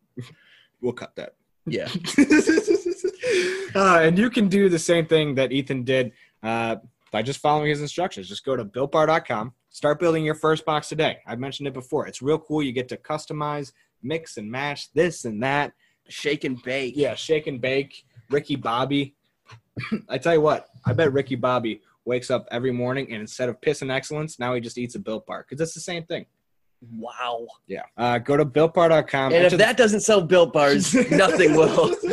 We'll 0.82 0.92
cut 0.92 1.16
that. 1.16 1.34
Yeah. 1.64 1.88
uh, 3.74 4.00
and 4.00 4.18
you 4.18 4.28
can 4.30 4.48
do 4.48 4.68
the 4.68 4.78
same 4.78 5.06
thing 5.06 5.36
that 5.36 5.52
Ethan 5.52 5.84
did 5.84 6.12
uh, 6.42 6.76
by 7.12 7.22
just 7.22 7.40
following 7.40 7.70
his 7.70 7.80
instructions. 7.80 8.28
Just 8.28 8.44
go 8.44 8.56
to 8.56 8.64
builtbar.com, 8.64 9.52
start 9.70 10.00
building 10.00 10.24
your 10.24 10.34
first 10.34 10.64
box 10.64 10.88
today. 10.88 11.18
I've 11.26 11.38
mentioned 11.38 11.68
it 11.68 11.74
before. 11.74 12.06
It's 12.06 12.20
real 12.20 12.38
cool. 12.38 12.62
You 12.62 12.72
get 12.72 12.88
to 12.88 12.96
customize, 12.96 13.72
mix 14.02 14.36
and 14.36 14.50
match 14.50 14.92
this 14.92 15.24
and 15.24 15.42
that. 15.42 15.72
Shake 16.08 16.44
and 16.44 16.60
bake. 16.62 16.94
Yeah, 16.96 17.14
shake 17.14 17.46
and 17.46 17.60
bake. 17.60 18.04
Ricky 18.28 18.56
Bobby. 18.56 19.14
I 20.08 20.18
tell 20.18 20.34
you 20.34 20.40
what, 20.40 20.68
I 20.84 20.92
bet 20.92 21.12
Ricky 21.12 21.36
Bobby 21.36 21.80
wakes 22.04 22.30
up 22.30 22.48
every 22.50 22.72
morning 22.72 23.06
and 23.12 23.20
instead 23.20 23.48
of 23.48 23.60
piss 23.60 23.82
and 23.82 23.90
excellence, 23.90 24.38
now 24.38 24.54
he 24.54 24.60
just 24.60 24.78
eats 24.78 24.96
a 24.96 24.98
built 24.98 25.26
bar 25.26 25.46
because 25.48 25.60
it's 25.60 25.74
the 25.74 25.80
same 25.80 26.04
thing. 26.04 26.26
Wow. 26.96 27.46
Yeah. 27.66 27.82
Uh, 27.96 28.18
go 28.18 28.36
to 28.36 28.44
builtbar.com. 28.44 29.32
And 29.32 29.44
if 29.44 29.50
the- 29.52 29.56
that 29.58 29.76
doesn't 29.76 30.00
sell 30.00 30.20
built 30.22 30.52
bars, 30.52 30.94
nothing 31.10 31.54
will. 31.56 31.94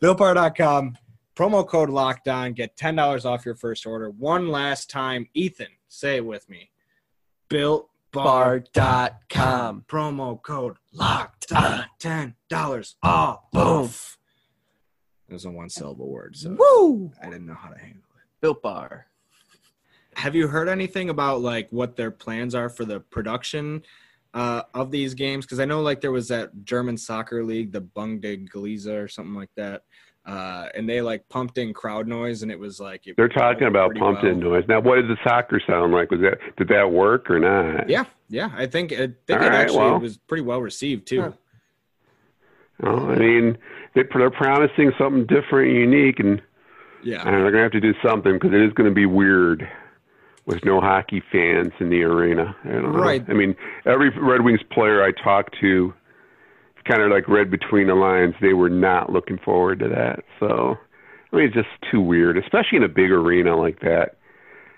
BuiltBar.com. 0.00 0.98
Promo 1.36 1.66
code 1.66 1.88
lockdown. 1.88 2.54
Get 2.54 2.76
ten 2.76 2.94
dollars 2.96 3.24
off 3.24 3.44
your 3.44 3.56
first 3.56 3.86
order. 3.86 4.08
One 4.10 4.48
last 4.48 4.88
time, 4.88 5.28
Ethan. 5.34 5.66
Say 5.88 6.16
it 6.16 6.24
with 6.26 6.48
me. 6.48 6.70
BuiltBar.com. 7.50 9.84
Promo 9.88 10.40
code 10.42 10.76
lockdown. 10.96 11.86
Ten 11.98 12.34
dollars 12.48 12.94
off. 13.02 13.50
Boom. 13.50 13.90
It 15.28 15.32
was 15.32 15.44
a 15.44 15.50
one 15.50 15.70
syllable 15.70 16.08
word, 16.08 16.36
so 16.36 16.56
Woo! 16.58 17.10
I 17.20 17.24
didn't 17.26 17.46
know 17.46 17.54
how 17.54 17.70
to 17.70 17.78
handle 17.78 18.02
it. 18.16 18.22
Built 18.40 18.62
bar. 18.62 19.06
Have 20.16 20.34
you 20.34 20.48
heard 20.48 20.68
anything 20.68 21.10
about 21.10 21.40
like 21.40 21.68
what 21.70 21.96
their 21.96 22.10
plans 22.10 22.54
are 22.54 22.68
for 22.68 22.84
the 22.84 23.00
production 23.00 23.82
uh, 24.32 24.62
of 24.74 24.90
these 24.90 25.14
games? 25.14 25.44
Because 25.44 25.60
I 25.60 25.64
know 25.64 25.80
like 25.80 26.00
there 26.00 26.12
was 26.12 26.28
that 26.28 26.64
German 26.64 26.96
soccer 26.96 27.44
league, 27.44 27.72
the 27.72 27.80
Bundesliga 27.82 29.02
or 29.02 29.08
something 29.08 29.34
like 29.34 29.50
that, 29.56 29.82
uh, 30.26 30.68
and 30.74 30.88
they 30.88 31.02
like 31.02 31.28
pumped 31.28 31.58
in 31.58 31.74
crowd 31.74 32.08
noise, 32.08 32.42
and 32.42 32.50
it 32.50 32.58
was 32.58 32.80
like 32.80 33.06
it 33.06 33.16
They're 33.16 33.28
talking 33.28 33.66
about 33.66 33.90
pretty 33.90 34.00
pumped 34.00 34.24
in 34.24 34.40
noise. 34.40 34.64
Now, 34.68 34.80
what 34.80 34.96
did 34.96 35.08
the 35.08 35.18
soccer 35.22 35.60
sound 35.66 35.92
like? 35.92 36.10
Was 36.10 36.20
that 36.20 36.38
did 36.56 36.68
that 36.68 36.90
work 36.90 37.30
or 37.30 37.38
not? 37.38 37.88
Yeah, 37.88 38.04
yeah, 38.28 38.50
I 38.56 38.66
think 38.66 38.92
I 38.92 38.96
think 38.96 39.12
All 39.30 39.36
it 39.36 39.50
right, 39.50 39.52
actually 39.52 39.78
well. 39.78 40.00
was 40.00 40.16
pretty 40.16 40.42
well 40.42 40.60
received 40.62 41.06
too. 41.06 41.22
Huh. 41.22 41.32
Well, 42.80 43.10
I 43.10 43.16
mean, 43.16 43.58
they, 43.94 44.02
they're 44.14 44.30
promising 44.30 44.92
something 44.98 45.26
different, 45.26 45.70
and 45.70 45.92
unique, 45.92 46.18
and 46.20 46.42
Yeah, 47.02 47.22
I 47.22 47.30
they're 47.30 47.50
gonna 47.50 47.62
have 47.62 47.72
to 47.72 47.80
do 47.80 47.94
something 48.02 48.32
because 48.32 48.52
it 48.52 48.62
is 48.62 48.72
going 48.72 48.88
to 48.88 48.94
be 48.94 49.06
weird 49.06 49.68
with 50.46 50.64
no 50.64 50.80
hockey 50.80 51.22
fans 51.32 51.72
in 51.80 51.88
the 51.90 52.02
arena. 52.02 52.54
I 52.64 52.68
don't 52.68 52.92
know. 52.92 52.98
Right. 53.02 53.24
I 53.28 53.32
mean, 53.32 53.56
every 53.86 54.10
Red 54.10 54.42
Wings 54.42 54.60
player 54.70 55.02
I 55.02 55.12
talked 55.12 55.56
to, 55.60 55.94
kind 56.84 57.02
of 57.02 57.10
like 57.10 57.26
read 57.28 57.50
between 57.50 57.86
the 57.86 57.94
lines, 57.94 58.34
they 58.42 58.52
were 58.52 58.68
not 58.68 59.10
looking 59.10 59.38
forward 59.38 59.78
to 59.78 59.88
that. 59.88 60.22
So, 60.38 60.76
I 61.32 61.36
mean, 61.36 61.46
it's 61.46 61.54
just 61.54 61.68
too 61.90 62.00
weird, 62.00 62.36
especially 62.36 62.76
in 62.76 62.82
a 62.82 62.88
big 62.88 63.10
arena 63.10 63.56
like 63.56 63.80
that. 63.80 64.16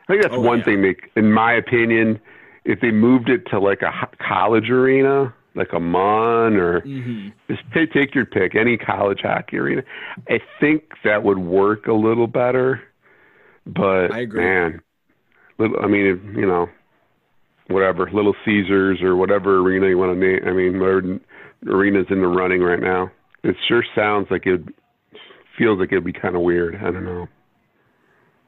I 0.08 0.12
think 0.12 0.22
that's 0.22 0.34
Oh, 0.34 0.40
one 0.40 0.58
yeah. 0.58 0.64
thing 0.64 0.82
they, 0.82 0.94
in 1.16 1.32
my 1.32 1.52
opinion, 1.52 2.20
if 2.64 2.80
they 2.80 2.92
moved 2.92 3.28
it 3.28 3.44
to 3.50 3.58
like 3.58 3.82
a 3.82 3.92
college 4.20 4.70
arena, 4.70 5.34
like 5.56 5.72
a 5.72 5.80
Mon 5.80 6.54
or 6.56 6.82
Mhm. 6.82 7.32
just 7.50 7.62
take 7.72 7.92
take 7.92 8.14
your 8.14 8.24
pick, 8.26 8.54
any 8.54 8.76
college 8.76 9.22
hockey 9.22 9.58
arena. 9.58 9.82
I 10.28 10.40
think 10.60 10.92
that 11.02 11.24
would 11.24 11.38
work 11.38 11.88
a 11.88 11.92
little 11.92 12.26
better, 12.28 12.80
but 13.66 14.12
I 14.12 14.20
agree. 14.20 14.44
man. 14.44 14.80
I 15.58 15.86
mean, 15.86 16.06
if, 16.06 16.36
you 16.36 16.46
know, 16.46 16.68
whatever, 17.68 18.10
Little 18.12 18.34
Caesars 18.44 19.00
or 19.02 19.16
whatever 19.16 19.58
arena 19.58 19.88
you 19.88 19.98
want 19.98 20.12
to 20.12 20.18
name. 20.18 20.40
I 20.46 20.52
mean, 20.52 20.78
whatever 20.78 21.18
arenas 21.66 22.06
in 22.10 22.20
the 22.20 22.28
running 22.28 22.62
right 22.62 22.80
now. 22.80 23.10
It 23.42 23.56
sure 23.68 23.84
sounds 23.94 24.26
like 24.30 24.46
it 24.46 24.60
feels 25.58 25.78
like 25.78 25.92
it'd 25.92 26.04
be 26.04 26.12
kind 26.12 26.36
of 26.36 26.42
weird. 26.42 26.76
I 26.76 26.90
don't 26.90 27.04
know. 27.04 27.28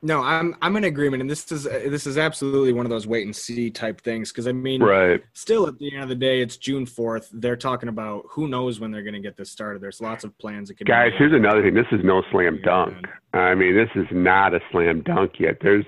No, 0.01 0.23
I'm 0.23 0.55
I'm 0.63 0.77
in 0.77 0.85
agreement, 0.85 1.23
and 1.23 1.29
this 1.29 1.51
is 1.51 1.65
this 1.65 2.07
is 2.07 2.19
absolutely 2.19 2.73
one 2.73 2.87
of 2.87 2.91
those 2.91 3.07
wait 3.09 3.27
and 3.27 3.35
see 3.35 3.69
type 3.69 4.01
things. 4.01 4.31
Because 4.31 4.47
I 4.47 4.53
mean, 4.53 4.81
Right. 4.81 5.21
still 5.33 5.67
at 5.67 5.77
the 5.79 5.93
end 5.93 6.05
of 6.05 6.09
the 6.09 6.15
day, 6.15 6.41
it's 6.41 6.57
June 6.57 6.87
fourth. 6.87 7.29
They're 7.33 7.57
talking 7.57 7.89
about 7.89 8.25
who 8.31 8.47
knows 8.47 8.79
when 8.79 8.93
they're 8.93 9.03
going 9.03 9.15
to 9.15 9.21
get 9.21 9.37
this 9.37 9.51
started. 9.51 9.83
There's 9.83 10.01
lots 10.01 10.23
of 10.23 10.37
plans 10.39 10.69
that 10.69 10.79
be 10.79 10.85
Guys, 10.85 11.11
here's 11.19 11.33
another 11.33 11.63
thing. 11.63 11.75
This 11.75 11.87
is 11.91 11.99
no 12.05 12.23
slam 12.31 12.61
dunk. 12.63 13.07
I 13.33 13.57
mean, 13.57 13.75
this 13.75 13.91
is 13.97 14.07
not 14.13 14.55
a 14.55 14.61
slam 14.71 15.03
dunk 15.03 15.41
yet. 15.41 15.59
There's 15.61 15.85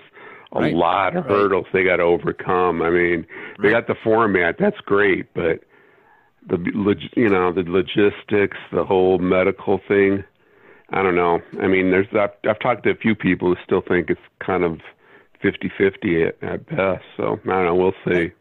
a 0.52 0.60
Right. 0.60 0.74
lot 0.74 1.16
of 1.16 1.24
Right. 1.26 1.30
hurdles 1.32 1.66
they 1.72 1.84
got 1.84 1.96
to 1.96 2.02
overcome. 2.02 2.82
I 2.82 2.90
mean, 2.90 3.26
they 3.58 3.68
Right. 3.68 3.70
got 3.70 3.86
the 3.86 3.94
format. 4.02 4.56
That's 4.58 4.78
great, 4.80 5.32
but 5.34 5.60
the 6.46 6.56
you 7.16 7.28
know 7.28 7.52
the 7.52 7.62
logistics, 7.62 8.56
the 8.72 8.84
whole 8.84 9.18
medical 9.18 9.78
thing. 9.86 10.24
I 10.90 11.02
don't 11.02 11.14
know. 11.14 11.40
I 11.60 11.68
mean, 11.68 11.90
there's 11.90 12.08
I've, 12.12 12.30
I've 12.48 12.58
talked 12.58 12.82
to 12.84 12.90
a 12.90 12.94
few 12.96 13.14
people 13.14 13.54
who 13.54 13.56
still 13.62 13.80
think 13.80 14.10
it's 14.10 14.20
kind 14.40 14.64
of 14.64 14.80
50-50 15.42 16.26
at, 16.26 16.42
at 16.42 16.66
best. 16.66 17.04
So 17.16 17.38
I 17.44 17.48
don't 17.48 17.64
know. 17.66 17.74
We'll 17.76 17.94
see. 18.08 18.32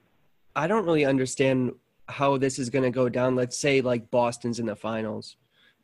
I 0.55 0.67
don't 0.67 0.85
really 0.85 1.05
understand 1.05 1.73
how 2.07 2.37
this 2.37 2.57
is 2.57 2.69
going 2.71 2.83
to 2.83 2.89
go 2.89 3.07
down. 3.07 3.35
Let's 3.35 3.57
say 3.57 3.81
like 3.81 4.09
Boston's 4.09 4.59
in 4.59 4.65
the 4.65 4.75
finals, 4.75 5.35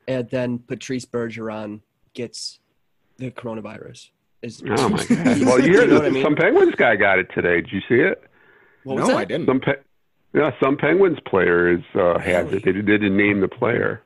and 0.07 0.27
then 0.29 0.57
Patrice 0.59 1.05
Bergeron 1.05 1.81
gets 2.13 2.59
the 3.17 3.29
coronavirus. 3.29 4.09
Is 4.45 4.61
Oh 4.77 4.89
my 4.89 5.03
god! 5.09 5.25
Well, 5.41 5.59
you 5.59 5.67
You 5.67 5.73
hear 5.79 5.87
know 5.87 5.95
what 5.95 6.05
I 6.05 6.09
mean? 6.09 6.23
Some 6.23 6.35
Penguins 6.35 6.75
guy 6.75 6.95
got 6.95 7.19
it 7.19 7.27
today. 7.33 7.61
Did 7.61 7.71
you 7.71 7.81
see 7.89 7.95
it? 7.95 8.23
What 8.83 8.97
was 8.97 9.07
no, 9.07 9.15
that? 9.15 9.17
I 9.21 9.25
didn't. 9.25 9.47
Some 9.47 9.59
pe- 9.59 9.81
yeah, 10.33 10.51
some 10.61 10.77
Penguins 10.77 11.17
player 11.27 11.71
is 11.71 11.81
uh, 11.95 12.19
has 12.19 12.45
Really? 12.45 12.57
it. 12.57 12.65
They, 12.65 12.71
they 12.73 12.81
didn't 12.81 13.17
name 13.17 13.41
the 13.41 13.47
player, 13.47 14.03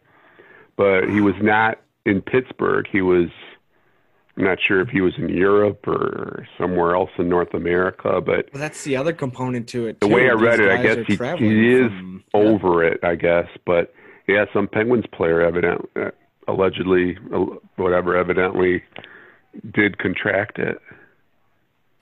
but 0.78 1.10
he 1.10 1.20
was 1.22 1.36
not 1.42 1.80
in 2.06 2.22
Pittsburgh. 2.22 2.88
He 2.92 3.02
was. 3.02 3.28
I'm 4.38 4.46
not 4.46 4.58
sure 4.66 4.80
if 4.80 4.88
he 4.88 5.02
was 5.02 5.12
in 5.18 5.28
Europe 5.28 5.86
or 5.86 6.48
somewhere 6.58 6.96
else 6.96 7.10
in 7.18 7.28
North 7.28 7.54
America, 7.54 8.22
but 8.22 8.48
Well, 8.54 8.62
that's 8.62 8.86
the 8.86 8.96
other 8.96 9.12
component 9.12 9.68
to 9.70 9.88
it. 9.88 10.00
the 10.00 10.08
way 10.08 10.30
I 10.30 10.34
These 10.36 10.42
read 10.46 10.60
it, 10.62 10.70
I 10.72 10.82
guess 10.82 10.98
he, 11.08 11.16
he 11.46 11.74
is 11.74 11.88
from- 11.90 12.24
over 12.34 12.86
it. 12.86 13.04
I 13.04 13.16
guess, 13.16 13.48
but 13.66 13.94
yeah, 14.30 14.46
some 14.54 14.70
Penguins 14.70 15.04
player 15.12 15.42
evident 15.42 15.90
uh, 15.98 16.12
allegedly, 16.48 17.18
uh, 17.34 17.40
whatever, 17.76 18.16
evidently 18.16 18.82
did 19.72 19.98
contract 19.98 20.60
it. 20.60 20.80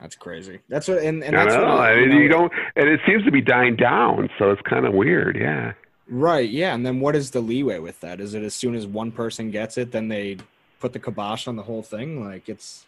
That's 0.00 0.14
crazy. 0.14 0.60
That's 0.68 0.86
what, 0.86 0.98
and, 0.98 1.24
and 1.24 1.34
that's 1.36 1.54
don't 1.54 1.62
know. 1.64 1.74
what 1.74 1.80
I, 1.80 1.90
I 1.90 1.94
you 1.98 2.06
know, 2.06 2.18
you 2.18 2.28
don't, 2.28 2.52
and 2.76 2.88
it 2.88 3.00
seems 3.06 3.24
to 3.24 3.32
be 3.32 3.40
dying 3.40 3.74
down, 3.74 4.30
so 4.38 4.50
it's 4.52 4.62
kind 4.62 4.86
of 4.86 4.94
weird. 4.94 5.36
Yeah. 5.36 5.72
Right. 6.08 6.48
Yeah. 6.48 6.74
And 6.74 6.86
then 6.86 7.00
what 7.00 7.16
is 7.16 7.32
the 7.32 7.40
leeway 7.40 7.78
with 7.80 8.00
that? 8.00 8.20
Is 8.20 8.34
it 8.34 8.42
as 8.44 8.54
soon 8.54 8.74
as 8.76 8.86
one 8.86 9.10
person 9.10 9.50
gets 9.50 9.76
it, 9.76 9.90
then 9.90 10.06
they 10.08 10.36
put 10.78 10.92
the 10.92 10.98
kibosh 11.00 11.48
on 11.48 11.56
the 11.56 11.62
whole 11.64 11.82
thing? 11.82 12.24
Like 12.24 12.48
it's. 12.48 12.84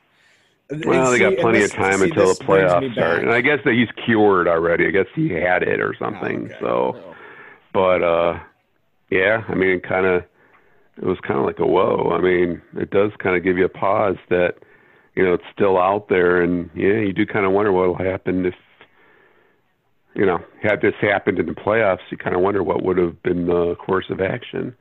Well, 0.84 1.10
they 1.10 1.18
got 1.18 1.30
see- 1.30 1.34
and 1.34 1.38
plenty 1.38 1.58
this- 1.58 1.72
of 1.72 1.76
time 1.78 1.98
see, 1.98 2.04
until 2.04 2.28
the 2.32 2.44
playoffs 2.44 2.92
start, 2.92 3.22
and 3.22 3.32
I 3.32 3.40
guess 3.40 3.58
that 3.64 3.74
he's 3.74 3.88
cured 4.04 4.46
already. 4.46 4.86
I 4.86 4.90
guess 4.92 5.06
he 5.16 5.28
had 5.30 5.64
it 5.64 5.80
or 5.80 5.96
something. 5.98 6.44
okay. 6.44 6.56
So, 6.60 6.94
Oh. 6.96 7.14
but 7.72 8.02
uh, 8.04 8.38
yeah, 9.10 9.42
I 9.48 9.54
mean, 9.56 9.80
kind 9.80 10.06
of, 10.06 10.22
it 11.00 11.06
was 11.06 11.18
kind 11.26 11.40
of 11.40 11.46
like 11.46 11.58
a 11.58 11.66
whoa. 11.66 12.10
I 12.16 12.20
mean, 12.20 12.60
it 12.76 12.90
does 12.90 13.10
kind 13.18 13.36
of 13.36 13.42
give 13.42 13.56
you 13.58 13.64
a 13.64 13.68
pause 13.70 14.16
that, 14.28 14.54
you 15.16 15.24
know, 15.24 15.34
it's 15.34 15.44
still 15.52 15.78
out 15.78 16.08
there, 16.08 16.40
and 16.42 16.70
yeah, 16.74 16.98
you 17.00 17.12
do 17.12 17.26
kind 17.26 17.44
of 17.46 17.52
wonder 17.52 17.72
what 17.72 17.88
will 17.88 17.94
happen 17.98 18.46
if, 18.46 18.54
you 20.14 20.26
know, 20.26 20.38
had 20.62 20.80
this 20.82 20.94
happened 21.00 21.38
in 21.38 21.46
the 21.46 21.52
playoffs. 21.52 21.98
You 22.10 22.16
kind 22.18 22.34
of 22.36 22.42
wonder 22.42 22.62
what 22.62 22.82
would 22.82 22.98
have 22.98 23.22
been 23.22 23.46
the 23.46 23.76
course 23.76 24.06
of 24.10 24.20
action. 24.20 24.76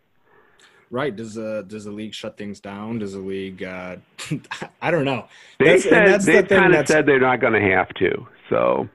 Right. 0.92 1.16
Does 1.16 1.36
the 1.36 1.64
does 1.68 1.86
the 1.86 1.92
league 1.92 2.16
shut 2.16 2.36
things 2.36 2.60
down? 2.60 2.98
Does 3.00 3.14
the 3.14 3.20
league? 3.20 3.62
Uh, 3.62 3.98
I 4.82 4.90
don't 4.90 5.06
know. 5.06 5.28
They 5.60 5.66
That's- 5.78 5.84
said 5.84 6.08
that's 6.08 6.26
the 6.26 6.32
they 6.32 6.42
thing 6.42 6.60
kind 6.60 6.66
of 6.66 6.72
that's- 6.80 6.88
said 6.88 7.06
they're 7.06 7.20
not 7.20 7.40
going 7.42 7.54
to 7.54 7.62
have 7.76 7.90
to. 7.90 8.28
So 8.50 8.90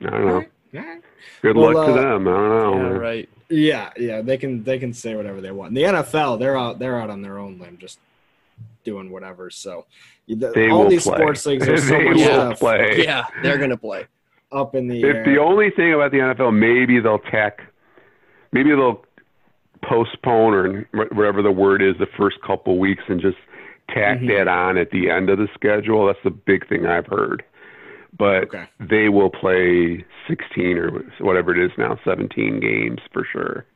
I 0.00 0.10
don't 0.10 0.26
know. 0.26 0.32
Alright, 0.34 0.50
alright. 0.78 1.02
Good 1.42 1.56
Well, 1.56 1.72
luck 1.74 1.86
to 1.86 1.92
uh, 1.92 1.96
them. 1.96 2.28
I 2.28 2.30
don't 2.32 2.48
know. 2.80 2.90
Yeah, 2.90 2.98
right. 2.98 3.28
Yeah, 3.48 3.90
yeah, 3.96 4.20
they 4.22 4.36
can 4.38 4.64
they 4.64 4.78
can 4.78 4.92
say 4.92 5.14
whatever 5.14 5.40
they 5.40 5.52
want. 5.52 5.68
In 5.68 5.74
The 5.74 5.82
NFL, 5.82 6.38
they're 6.38 6.56
out 6.58 6.78
they're 6.78 7.00
out 7.00 7.10
on 7.10 7.22
their 7.22 7.38
own 7.38 7.58
limb, 7.58 7.78
just 7.78 7.98
doing 8.84 9.10
whatever. 9.10 9.50
So 9.50 9.86
the, 10.28 10.50
They 10.54 10.68
all 10.70 10.82
will 10.84 10.90
these 10.90 11.04
play. 11.04 11.16
sports 11.18 11.46
leagues 11.46 11.68
are 11.68 11.76
so 11.76 11.86
They 11.98 12.04
much 12.04 12.16
will 12.16 12.24
stuff 12.24 12.58
play. 12.58 13.04
Yeah, 13.04 13.24
they're 13.42 13.58
going 13.58 13.70
to 13.70 13.76
play. 13.76 14.06
up 14.52 14.74
in 14.74 14.88
the 14.88 15.00
If 15.02 15.14
air. 15.16 15.24
the 15.24 15.38
only 15.38 15.70
thing 15.70 15.92
about 15.94 16.10
the 16.10 16.18
NFL, 16.18 16.56
maybe 16.58 16.98
they'll 17.00 17.18
tack, 17.20 17.60
maybe 18.52 18.70
they'll 18.70 19.04
postpone 19.82 20.54
or 20.54 20.88
whatever 21.12 21.42
the 21.42 21.52
word 21.52 21.82
is 21.82 21.94
the 21.98 22.06
first 22.18 22.36
couple 22.44 22.78
weeks 22.78 23.02
and 23.08 23.20
just 23.20 23.36
tack 23.90 24.18
Mhm. 24.18 24.28
that 24.28 24.48
on 24.48 24.78
at 24.78 24.90
the 24.90 25.10
end 25.10 25.30
of 25.30 25.38
the 25.38 25.48
schedule. 25.54 26.06
That's 26.06 26.18
the 26.24 26.30
big 26.30 26.66
thing 26.68 26.86
I've 26.86 27.06
heard. 27.06 27.44
But 28.18 28.44
Okay. 28.44 28.64
they 28.80 29.08
will 29.08 29.30
play 29.30 30.04
16 30.28 30.78
or 30.78 30.90
whatever 31.20 31.54
it 31.54 31.64
is 31.64 31.70
now, 31.76 31.98
17 32.04 32.60
games 32.60 33.00
for 33.12 33.24
sure. 33.30 33.66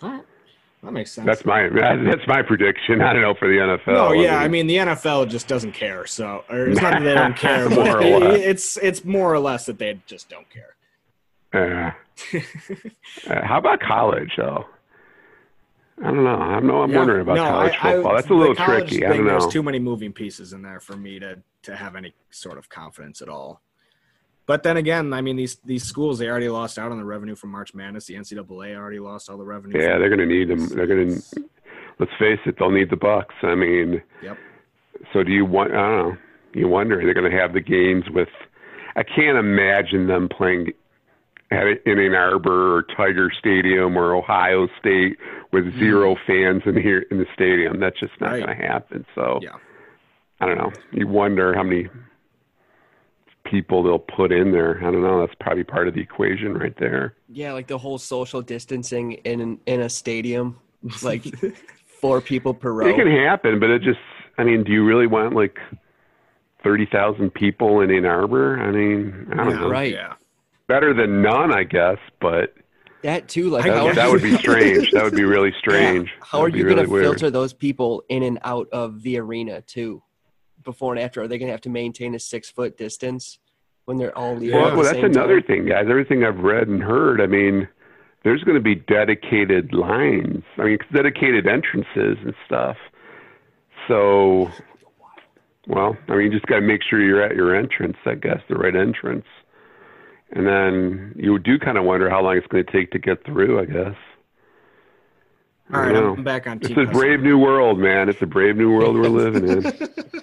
That 0.00 0.92
makes 0.92 1.10
sense. 1.10 1.26
That's 1.26 1.44
my 1.44 1.68
that's 1.74 2.26
my 2.28 2.40
prediction. 2.42 3.02
I 3.02 3.12
don't 3.12 3.22
know 3.22 3.34
for 3.34 3.48
the 3.48 3.54
NFL. 3.54 3.86
no, 3.94 4.12
yeah, 4.12 4.38
I 4.38 4.46
mean 4.46 4.68
the 4.68 4.76
NFL 4.76 5.28
just 5.28 5.48
doesn't 5.48 5.72
care. 5.72 6.06
So, 6.06 6.44
or 6.48 6.68
it's 6.68 6.80
not 6.80 6.92
that 6.92 7.02
they 7.02 7.14
don't 7.14 7.36
care, 7.46 7.68
More 7.68 7.84
but 7.84 7.94
or 7.96 8.00
it- 8.02 8.20
less. 8.22 8.40
it's 8.40 8.76
it's 8.78 9.04
more 9.04 9.32
or 9.34 9.40
less 9.40 9.66
that 9.66 9.78
they 9.78 10.00
just 10.06 10.28
don't 10.28 10.46
care. 10.50 10.74
Uh, 11.52 11.90
uh, 13.28 13.44
how 13.44 13.58
about 13.58 13.80
college 13.80 14.30
though? 14.36 14.66
I 16.00 16.06
don't 16.12 16.24
know. 16.24 16.30
I'm, 16.30 16.70
I'm 16.70 16.90
Yeah. 16.90 16.98
wondering 16.98 17.22
about 17.22 17.36
No, 17.36 17.44
college 17.44 17.72
I- 17.82 17.88
I- 17.88 17.92
football. 17.94 18.14
That's 18.14 18.30
a 18.30 18.34
little 18.34 18.54
tricky. 18.54 19.04
I 19.04 19.08
thing, 19.10 19.18
don't 19.18 19.26
know. 19.26 19.30
There's 19.40 19.52
too 19.52 19.62
many 19.62 19.78
moving 19.78 20.12
pieces 20.12 20.52
in 20.52 20.62
there 20.62 20.80
for 20.80 20.96
me 20.96 21.18
to 21.20 21.38
to 21.62 21.74
have 21.76 21.96
any 21.96 22.14
sort 22.30 22.56
of 22.56 22.68
confidence 22.68 23.20
at 23.20 23.28
all. 23.28 23.62
But 24.46 24.62
then 24.62 24.76
again, 24.76 25.12
I 25.12 25.20
mean 25.20 25.36
these 25.36 25.56
these 25.64 25.82
schools 25.84 26.18
they 26.18 26.28
already 26.28 26.48
lost 26.48 26.78
out 26.78 26.92
on 26.92 26.98
the 26.98 27.04
revenue 27.04 27.34
from 27.34 27.50
March 27.50 27.74
Madness. 27.74 28.06
The 28.06 28.14
NCAA 28.14 28.76
already 28.76 29.00
lost 29.00 29.28
all 29.28 29.36
the 29.36 29.44
revenue. 29.44 29.78
Yeah, 29.80 29.98
they're 29.98 30.08
going 30.08 30.20
to 30.20 30.26
need 30.26 30.48
them. 30.48 30.68
They're 30.68 30.86
going 30.86 31.16
to. 31.20 31.22
Let's 31.98 32.12
face 32.18 32.38
it, 32.46 32.54
they'll 32.58 32.70
need 32.70 32.90
the 32.90 32.96
bucks. 32.96 33.34
I 33.42 33.56
mean, 33.56 34.00
Yep. 34.22 34.38
so 35.12 35.24
do 35.24 35.32
you 35.32 35.44
want? 35.44 35.72
I 35.72 35.76
don't 35.76 36.08
know. 36.10 36.16
You 36.54 36.68
wonder 36.68 37.02
they're 37.02 37.12
going 37.12 37.30
to 37.30 37.36
have 37.36 37.52
the 37.52 37.60
games 37.60 38.04
with. 38.10 38.28
I 38.96 39.02
can't 39.02 39.36
imagine 39.36 40.06
them 40.06 40.28
playing 40.28 40.72
at 41.50 41.66
in 41.86 41.98
Ann 41.98 42.14
Arbor 42.14 42.76
or 42.76 42.82
Tiger 42.96 43.30
Stadium 43.38 43.96
or 43.96 44.14
Ohio 44.14 44.68
State 44.78 45.16
with 45.52 45.64
mm-hmm. 45.64 45.78
zero 45.78 46.16
fans 46.26 46.62
in 46.66 46.80
here 46.80 47.06
in 47.10 47.18
the 47.18 47.26
stadium. 47.34 47.80
That's 47.80 47.98
just 47.98 48.12
not. 48.20 48.32
Right. 48.32 48.44
going 48.46 48.58
to 48.58 48.66
happen. 48.66 49.06
So 49.14 49.38
Yeah. 49.42 49.56
I 50.40 50.46
don't 50.46 50.58
know. 50.58 50.72
You 50.92 51.08
wonder 51.08 51.54
how 51.54 51.62
many 51.64 51.88
people 53.44 53.82
they'll 53.82 53.98
put 53.98 54.30
in 54.30 54.52
there. 54.52 54.78
I 54.78 54.90
don't 54.90 55.02
know. 55.02 55.20
That's 55.20 55.34
probably 55.40 55.64
part 55.64 55.88
of 55.88 55.94
the 55.94 56.00
equation 56.00 56.54
right 56.54 56.74
there. 56.78 57.14
Yeah, 57.28 57.52
like 57.54 57.66
the 57.66 57.78
whole 57.78 57.98
social 57.98 58.42
distancing 58.42 59.12
in 59.24 59.58
in 59.66 59.80
a 59.80 59.88
stadium, 59.88 60.58
like 61.02 61.24
four 62.00 62.20
people 62.20 62.54
per 62.54 62.72
row. 62.72 62.86
It 62.88 62.96
can 62.96 63.10
happen, 63.10 63.58
but 63.58 63.70
it 63.70 63.82
just, 63.82 63.98
I 64.36 64.44
mean, 64.44 64.64
do 64.64 64.70
you 64.72 64.84
really 64.84 65.06
want 65.06 65.34
like 65.34 65.58
30,000 66.62 67.32
people 67.32 67.80
in 67.80 67.90
Ann 67.90 68.04
Arbor? 68.04 68.60
I 68.60 68.70
mean, 68.70 69.28
I 69.32 69.36
don't 69.36 69.50
Yeah, 69.50 69.58
know. 69.60 69.70
right. 69.70 69.92
Yeah. 69.92 70.14
Better 70.68 70.94
than 70.94 71.22
none, 71.22 71.52
I 71.52 71.64
guess, 71.64 71.98
but 72.20 72.54
that 73.02 73.28
too, 73.28 73.48
like 73.48 73.64
that, 73.64 73.94
that 73.94 74.10
would 74.10 74.22
be 74.22 74.36
strange. 74.38 74.90
That 74.90 75.04
would 75.04 75.14
be 75.14 75.24
really 75.24 75.52
strange. 75.58 76.10
how 76.20 76.40
are 76.40 76.48
you 76.48 76.64
be 76.64 76.74
going 76.74 76.76
to 76.76 76.82
really 76.82 76.92
weird. 76.92 77.04
filter 77.04 77.30
those 77.30 77.52
people 77.52 78.02
in 78.08 78.22
and 78.22 78.38
out 78.42 78.68
of 78.72 79.02
the 79.02 79.18
arena 79.18 79.62
too, 79.62 80.02
before 80.64 80.92
and 80.92 81.02
after? 81.02 81.22
Are 81.22 81.28
they 81.28 81.38
going 81.38 81.48
to 81.48 81.52
have 81.52 81.62
to 81.62 81.70
maintain 81.70 82.14
a 82.14 82.18
six 82.18 82.50
foot 82.50 82.76
distance 82.76 83.38
when 83.84 83.96
they're 83.96 84.16
all 84.16 84.36
leaving? 84.36 84.56
Well, 84.56 84.66
at 84.66 84.70
the 84.70 84.76
well, 84.76 84.84
that's 84.84 84.96
same 84.96 85.04
another 85.06 85.40
time? 85.40 85.46
thing, 85.46 85.66
guys. 85.66 85.86
Everything 85.88 86.24
I've 86.24 86.40
read 86.40 86.68
and 86.68 86.82
heard, 86.82 87.20
I 87.20 87.26
mean, 87.26 87.68
there's 88.24 88.42
going 88.42 88.56
to 88.56 88.62
be 88.62 88.74
dedicated 88.74 89.72
lines. 89.72 90.42
I 90.58 90.64
mean, 90.64 90.78
dedicated 90.92 91.46
entrances 91.46 92.18
and 92.24 92.34
stuff. 92.44 92.76
So, 93.86 94.50
well, 95.66 95.96
I 96.08 96.16
mean, 96.16 96.26
you 96.26 96.30
just 96.32 96.46
got 96.46 96.56
to 96.56 96.66
make 96.66 96.82
sure 96.82 97.00
you're 97.00 97.22
at 97.22 97.36
your 97.36 97.54
entrance, 97.54 97.96
I 98.04 98.16
guess, 98.16 98.40
the 98.48 98.56
right 98.56 98.74
entrance. 98.74 99.24
And 100.32 100.46
then 100.46 101.14
you 101.16 101.38
do 101.38 101.58
kind 101.58 101.78
of 101.78 101.84
wonder 101.84 102.10
how 102.10 102.22
long 102.22 102.36
it's 102.36 102.46
going 102.46 102.64
to 102.64 102.72
take 102.72 102.90
to 102.92 102.98
get 102.98 103.24
through, 103.24 103.60
I 103.60 103.64
guess. 103.64 103.96
All 105.72 105.80
right. 105.80 105.96
I'm 105.96 106.24
back 106.24 106.46
on. 106.46 106.58
It's 106.62 106.76
a 106.76 106.92
brave 106.92 107.20
new 107.20 107.38
world, 107.38 107.78
man. 107.78 108.08
It's 108.08 108.22
a 108.22 108.26
brave 108.26 108.56
new 108.56 108.72
world 108.72 108.96
we're 108.96 109.08
living 109.08 109.48
in. 109.48 110.22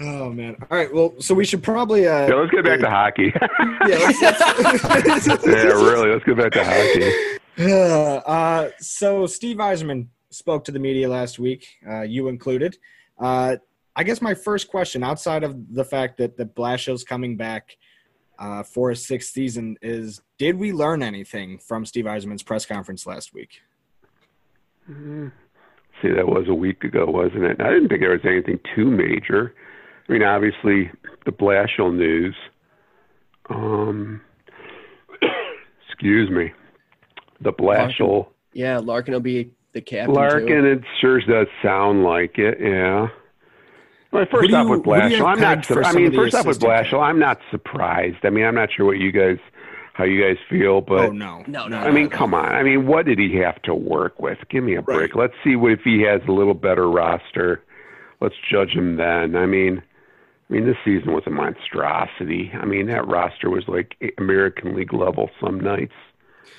Oh 0.00 0.30
man! 0.30 0.56
All 0.70 0.76
right, 0.76 0.92
well, 0.92 1.14
so 1.20 1.34
we 1.34 1.44
should 1.44 1.62
probably. 1.62 2.06
Uh, 2.06 2.28
Yeah, 2.28 2.34
let's 2.34 2.50
get 2.50 2.64
back 2.64 2.80
to 2.80 2.90
hockey. 2.90 3.32
yeah, 3.88 3.98
let's, 3.98 4.20
let's, 4.20 5.46
yeah, 5.46 5.52
really. 5.52 6.10
Let's 6.10 6.24
get 6.24 6.36
back 6.36 6.52
to 6.52 6.64
hockey. 6.64 7.38
uh, 8.26 8.68
so 8.78 9.26
Steve 9.26 9.58
Yzerman 9.58 10.08
spoke 10.30 10.64
to 10.64 10.72
the 10.72 10.78
media 10.78 11.08
last 11.08 11.38
week, 11.38 11.66
uh, 11.88 12.02
you 12.02 12.28
included. 12.28 12.76
Uh, 13.18 13.56
I 13.94 14.02
guess 14.02 14.20
my 14.20 14.34
first 14.34 14.68
question, 14.68 15.02
outside 15.04 15.44
of 15.44 15.56
the 15.74 15.84
fact 15.84 16.18
that 16.18 16.36
that 16.36 16.54
Blashill's 16.54 17.04
coming 17.04 17.36
back 17.36 17.76
uh, 18.42 18.64
for 18.64 18.90
his 18.90 19.06
sixth 19.06 19.32
season, 19.32 19.76
is 19.80 20.20
did 20.36 20.58
we 20.58 20.72
learn 20.72 21.00
anything 21.02 21.58
from 21.58 21.86
Steve 21.86 22.06
Yzerman's 22.06 22.42
press 22.42 22.66
conference 22.66 23.06
last 23.06 23.32
week? 23.32 23.60
See, 24.88 26.08
that 26.10 26.26
was 26.26 26.48
a 26.48 26.54
week 26.54 26.82
ago, 26.82 27.06
wasn't 27.06 27.44
it? 27.44 27.60
I 27.60 27.70
didn't 27.70 27.88
think 27.88 28.00
there 28.00 28.10
was 28.10 28.24
anything 28.24 28.58
too 28.74 28.90
major. 28.90 29.54
I 30.08 30.12
mean, 30.12 30.24
obviously, 30.24 30.90
the 31.24 31.30
Blashill 31.30 31.96
news. 31.96 32.34
Um, 33.48 34.20
excuse 35.88 36.28
me. 36.28 36.52
The 37.42 37.52
Blashill. 37.52 38.26
Yeah, 38.54 38.78
Larkin 38.78 39.14
will 39.14 39.20
be 39.20 39.52
the 39.72 39.80
captain. 39.80 40.16
Larkin, 40.16 40.62
too. 40.62 40.72
it 40.72 40.80
sure 41.00 41.20
does 41.20 41.46
sound 41.62 42.02
like 42.02 42.38
it, 42.38 42.58
yeah. 42.60 43.06
Well, 44.12 44.26
first 44.30 44.50
do 44.50 44.56
off 44.56 44.68
with 44.68 44.84
who 44.84 44.90
Blashill, 44.90 45.26
I'm 45.26 45.40
not. 45.40 45.56
pegged 45.58 45.66
Su- 45.66 45.82
I 45.82 45.92
mean, 45.92 46.12
first 46.12 46.34
off 46.34 46.46
with 46.46 46.56
assistant 46.58 46.86
Blashill, 46.86 47.02
I'm 47.02 47.18
not 47.18 47.40
surprised. 47.50 48.18
I 48.24 48.30
mean, 48.30 48.44
I'm 48.44 48.54
not 48.54 48.68
sure 48.70 48.84
what 48.86 48.98
you 48.98 49.10
guys, 49.10 49.38
how 49.94 50.04
you 50.04 50.22
guys 50.22 50.36
feel, 50.50 50.80
but 50.82 51.06
oh 51.06 51.12
no, 51.12 51.42
No, 51.46 51.66
no, 51.66 51.78
I 51.78 51.90
mean, 51.90 52.08
come 52.10 52.34
on. 52.34 52.52
I 52.54 52.62
mean, 52.62 52.86
what 52.86 53.06
did 53.06 53.18
he 53.18 53.36
have 53.36 53.60
to 53.62 53.74
work 53.74 54.20
with? 54.20 54.38
Give 54.50 54.62
me 54.62 54.74
a 54.76 54.82
break. 54.82 55.14
Let's 55.14 55.34
see 55.42 55.56
what 55.56 55.72
if 55.72 55.80
he 55.80 56.02
has 56.02 56.20
a 56.28 56.32
little 56.32 56.54
better 56.54 56.88
roster. 56.90 57.62
Let's 58.20 58.36
judge 58.50 58.70
him 58.70 58.96
then. 58.96 59.34
I 59.34 59.46
mean, 59.46 59.82
I 60.48 60.52
mean, 60.52 60.66
this 60.66 60.76
season 60.84 61.12
was 61.14 61.22
a 61.26 61.30
monstrosity. 61.30 62.52
I 62.54 62.66
mean, 62.66 62.86
that 62.88 63.06
roster 63.08 63.48
was 63.48 63.64
like 63.66 63.96
American 64.18 64.76
League 64.76 64.92
level 64.92 65.30
some 65.40 65.58
nights, 65.58 65.94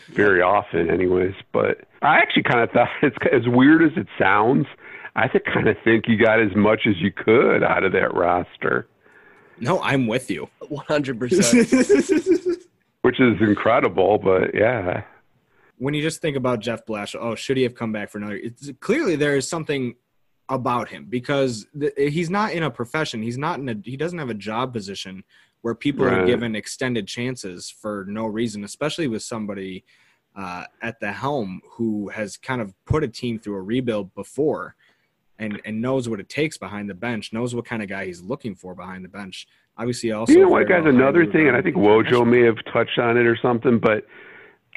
very 0.10 0.42
often, 0.42 0.90
anyways. 0.90 1.36
But 1.52 1.82
I 2.02 2.18
actually 2.18 2.44
kind 2.44 2.62
of 2.62 2.72
thought 2.72 2.90
it's 3.04 3.16
as 3.32 3.48
weird 3.48 3.84
as 3.84 3.96
it 3.96 4.08
sounds. 4.18 4.66
I 5.16 5.28
kind 5.28 5.68
of 5.68 5.78
think 5.84 6.06
you 6.08 6.18
got 6.18 6.40
as 6.40 6.56
much 6.56 6.82
as 6.88 6.96
you 6.98 7.12
could 7.12 7.64
out 7.64 7.84
of 7.84 7.92
that 7.92 8.14
roster, 8.16 8.88
No, 9.60 9.82
I'm 9.82 10.08
with 10.08 10.32
you. 10.32 10.50
100%. 10.62 12.58
which 13.04 13.20
is 13.20 13.40
incredible. 13.42 14.18
But 14.18 14.56
yeah, 14.56 15.04
when 15.78 15.94
you 15.94 16.02
just 16.02 16.22
think 16.22 16.36
about 16.36 16.60
Jeff 16.60 16.86
Blash, 16.86 17.16
oh, 17.20 17.36
should 17.36 17.58
he 17.58 17.64
have 17.64 17.76
come 17.76 17.92
back 17.92 18.10
for 18.10 18.18
another? 18.18 18.36
It's 18.36 18.72
clearly 18.80 19.16
there 19.16 19.38
is 19.38 19.48
something 19.48 19.96
about 20.50 20.90
him 20.90 21.06
because 21.10 21.68
th- 21.80 21.94
he's 21.96 22.30
not 22.30 22.54
in 22.54 22.64
a 22.64 22.72
profession. 22.72 23.22
He's 23.22 23.38
not 23.38 23.60
in 23.60 23.70
a. 23.70 23.76
He 23.84 23.98
doesn't 23.98 24.20
have 24.20 24.30
a 24.30 24.36
job 24.36 24.74
position 24.74 25.24
where 25.62 25.76
people 25.76 26.06
are 26.06 26.26
given 26.26 26.56
extended 26.58 27.08
chances 27.08 27.70
for 27.70 28.06
no 28.10 28.26
reason, 28.26 28.66
especially 28.66 29.08
with 29.08 29.24
somebody 29.24 29.86
uh, 30.36 30.66
at 30.82 31.00
the 31.00 31.12
helm 31.12 31.62
who 31.72 32.10
has 32.10 32.36
kind 32.36 32.62
of 32.62 32.74
put 32.86 33.04
a 33.04 33.08
team 33.08 33.40
through 33.40 33.56
a 33.56 33.62
rebuild 33.62 34.14
before. 34.14 34.76
And, 35.40 35.60
and 35.66 35.82
knows 35.82 36.08
what 36.08 36.20
it 36.20 36.30
takes 36.30 36.58
behind 36.58 36.90
the 36.90 36.94
bench, 36.94 37.34
knows 37.34 37.56
what 37.56 37.66
kind 37.66 37.82
of 37.82 37.90
guy 37.90 38.06
he's 38.06 38.22
looking 38.22 38.54
for 38.56 38.76
behind 38.76 39.04
the 39.04 39.10
bench. 39.10 39.48
Obviously, 39.78 40.12
also 40.12 40.32
you 40.32 40.40
know 40.42 40.48
what, 40.48 40.70
guys? 40.70 40.84
Another 40.86 41.26
thing, 41.26 41.48
and 41.48 41.58
I 41.58 41.62
think 41.62 41.76
Wojo 41.76 42.26
may 42.26 42.42
have 42.46 42.58
touched 42.72 43.00
on 43.00 43.18
it 43.18 43.26
or 43.26 43.36
something, 43.42 43.80
but 43.80 44.06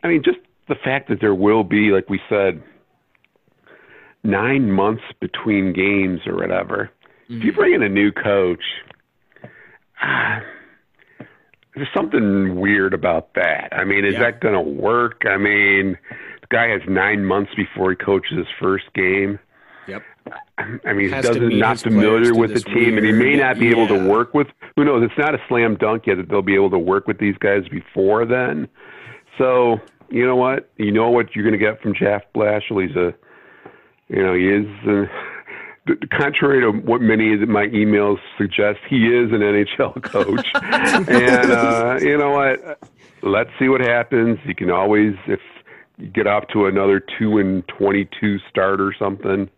I 0.03 0.09
mean, 0.09 0.23
just 0.25 0.39
the 0.69 0.75
fact 0.75 1.11
that 1.11 1.21
there 1.21 1.35
will 1.35 1.63
be, 1.63 1.91
like 1.91 2.09
we 2.09 2.21
said, 2.31 2.63
nine 4.25 4.73
months 4.73 5.03
between 5.21 5.73
games 5.75 6.21
or 6.27 6.35
whatever. 6.37 6.91
If 7.29 7.45
you 7.45 7.53
bring 7.53 7.75
in 7.75 7.83
a 7.83 7.89
new 7.89 8.11
coach, 8.11 8.63
ah, 10.03 10.41
there's 11.75 11.89
something 11.95 12.57
weird 12.59 12.95
about 12.95 13.35
that. 13.35 13.69
I 13.73 13.85
mean, 13.85 14.05
is 14.07 14.15
Yeah. 14.15 14.21
that 14.21 14.41
going 14.41 14.55
to 14.55 14.61
work? 14.61 15.23
I 15.29 15.37
mean, 15.37 15.99
the 16.41 16.47
guy 16.49 16.69
has 16.69 16.81
nine 16.89 17.25
months 17.25 17.53
before 17.55 17.91
he 17.91 17.97
coaches 17.97 18.39
his 18.39 18.47
first 18.59 18.87
game. 18.95 19.39
Yep. 19.89 20.03
I 20.85 20.93
mean, 20.93 21.09
he 21.09 21.11
Has 21.11 21.25
doesn't 21.27 21.59
not 21.59 21.79
familiar 21.79 22.35
with 22.35 22.51
the 22.51 22.55
this 22.55 22.65
team, 22.65 22.97
and 22.97 23.07
he 23.07 23.13
may 23.13 23.37
not 23.37 23.59
be 23.59 23.69
able 23.69 23.87
to 23.89 24.09
work 24.09 24.35
with. 24.35 24.49
Who 24.77 24.85
knows? 24.85 25.05
It's 25.05 25.19
not 25.19 25.35
a 25.35 25.39
slam 25.49 25.77
dunk 25.77 26.07
yet 26.07 26.17
that 26.17 26.29
they'll 26.29 26.43
be 26.43 26.55
able 26.55 26.71
to 26.71 26.79
work 26.79 27.07
with 27.07 27.19
these 27.19 27.37
guys 27.39 27.69
before 27.69 28.25
then. 28.27 28.69
So 29.39 29.81
you 30.11 30.27
know 30.27 30.37
what? 30.37 30.71
You 30.77 30.93
know 30.93 31.11
what 31.11 31.35
you're 31.35 31.45
going 31.45 31.59
to 31.59 31.65
get 31.65 31.81
from 31.81 31.95
Jeff 31.95 32.23
Blashill. 32.35 32.87
He's 32.87 32.97
a, 32.97 33.15
you 34.09 34.23
know, 34.23 34.35
he 34.35 34.49
is. 34.49 34.67
Uh, 34.87 35.07
contrary 36.11 36.61
to 36.61 36.71
what 36.71 37.01
many 37.01 37.35
of 37.35 37.49
my 37.49 37.67
emails 37.67 38.19
suggest, 38.37 38.81
he 38.89 39.07
is 39.07 39.31
an 39.33 39.41
NHL 39.41 40.03
coach. 40.03 40.49
and 40.55 41.51
uh, 41.51 41.99
you 42.01 42.19
know 42.19 42.31
what? 42.31 42.83
Let's 43.23 43.51
see 43.59 43.69
what 43.69 43.81
happens. 43.81 44.39
You 44.45 44.55
can 44.55 44.71
always, 44.71 45.15
if 45.27 45.41
you 45.99 46.09
get 46.09 46.27
off 46.27 46.45
to 46.53 46.67
another 46.67 47.01
two 47.19 47.39
and 47.39 47.67
twenty-two 47.69 48.39
start 48.51 48.81
or 48.81 48.95
something, 48.99 49.31
you 49.31 49.47
can 49.47 49.51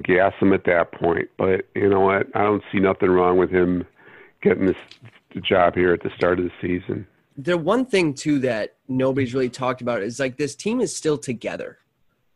gas 0.00 0.32
him 0.40 0.52
at 0.52 0.64
that 0.64 0.92
point. 0.92 1.28
But 1.36 1.66
you 1.74 1.88
know 1.88 2.00
what? 2.00 2.26
I 2.34 2.42
don't 2.42 2.62
see 2.72 2.78
nothing 2.78 3.10
wrong 3.10 3.36
with 3.36 3.50
him 3.50 3.84
getting 4.42 4.66
this 4.66 4.76
the 5.34 5.40
job 5.40 5.74
here 5.74 5.92
at 5.92 6.02
the 6.02 6.10
start 6.16 6.38
of 6.38 6.44
the 6.46 6.50
season. 6.60 7.06
the 7.38 7.56
one 7.56 7.86
thing 7.86 8.12
too 8.12 8.38
that 8.40 8.74
nobody's 8.88 9.32
really 9.34 9.48
talked 9.48 9.80
about 9.80 10.02
is 10.02 10.20
like 10.20 10.36
this 10.36 10.54
team 10.54 10.80
is 10.80 10.94
still 10.94 11.16
together. 11.16 11.78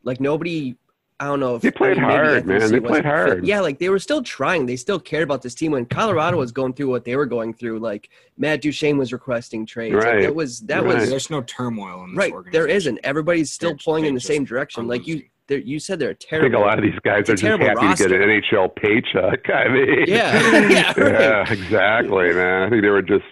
Like 0.02 0.18
nobody, 0.20 0.76
I 1.20 1.26
don't 1.26 1.40
know 1.40 1.56
if 1.56 1.62
They 1.62 1.70
played 1.70 1.98
I 1.98 2.00
mean, 2.00 2.08
maybe 2.08 2.16
hard, 2.16 2.28
Anthony 2.36 2.52
man. 2.52 2.60
They 2.60 2.66
Steve 2.68 2.82
wasn't 2.84 2.92
played 2.92 3.04
hard. 3.04 3.38
fit. 3.40 3.44
Yeah, 3.44 3.60
like 3.60 3.78
they 3.78 3.90
were 3.90 3.98
still 3.98 4.22
trying. 4.22 4.64
They 4.64 4.76
still 4.76 4.98
cared 4.98 5.24
about 5.24 5.42
this 5.42 5.54
team 5.54 5.72
when 5.72 5.84
Colorado 5.84 6.38
was 6.38 6.52
going 6.52 6.72
through 6.72 6.88
what 6.88 7.04
they 7.04 7.16
were 7.16 7.26
going 7.26 7.52
through. 7.52 7.80
Like 7.80 8.08
Matt 8.38 8.62
Duchene 8.62 8.96
was 8.96 9.12
requesting 9.12 9.66
trades. 9.66 9.94
Like, 9.96 10.04
Right. 10.04 10.22
that 10.22 10.34
was 10.34 10.60
that 10.60 10.84
Right. 10.84 10.94
was 11.00 11.10
There's 11.10 11.28
no 11.28 11.42
turmoil 11.42 12.04
in 12.04 12.12
this 12.12 12.18
right. 12.18 12.32
organization. 12.32 12.66
There 12.66 12.74
isn't. 12.74 12.98
Everybody's 13.04 13.52
still 13.52 13.70
They're- 13.70 13.78
pulling 13.84 14.04
in 14.06 14.14
the 14.14 14.20
same 14.20 14.44
direction. 14.44 14.86
Like 14.88 15.06
you, 15.06 15.14
losing. 15.16 15.30
They're- 15.48 15.58
you 15.58 15.78
said 15.78 15.98
they're 15.98 16.14
terrible. 16.14 16.46
I 16.46 16.50
think 16.50 16.56
a 16.56 16.66
lot 16.66 16.78
of 16.78 16.84
these 16.84 16.98
guys 17.04 17.28
are 17.30 17.34
just 17.36 17.42
happy 17.42 17.64
to 17.64 17.94
get 17.96 18.12
an 18.12 18.22
NHL 18.28 18.74
paycheck. 18.76 19.48
I 19.54 19.68
mean, 19.68 20.04
Yeah, 20.06 20.68
yeah, 20.68 20.92
right. 21.00 21.20
yeah, 21.20 21.52
exactly, 21.52 22.32
man. 22.32 22.62
I 22.64 22.70
think 22.70 22.82
they 22.82 22.88
were 22.88 23.02
just 23.02 23.24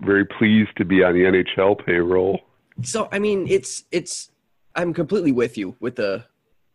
very 0.00 0.24
pleased 0.24 0.70
to 0.78 0.84
be 0.84 1.02
on 1.04 1.14
the 1.14 1.20
NHL 1.24 1.84
payroll. 1.84 2.40
So 2.82 3.08
I 3.12 3.18
mean, 3.18 3.46
it's 3.48 3.84
it's. 3.90 4.30
I'm 4.74 4.94
completely 4.94 5.32
with 5.32 5.58
you 5.58 5.76
with 5.80 5.96
the. 5.96 6.24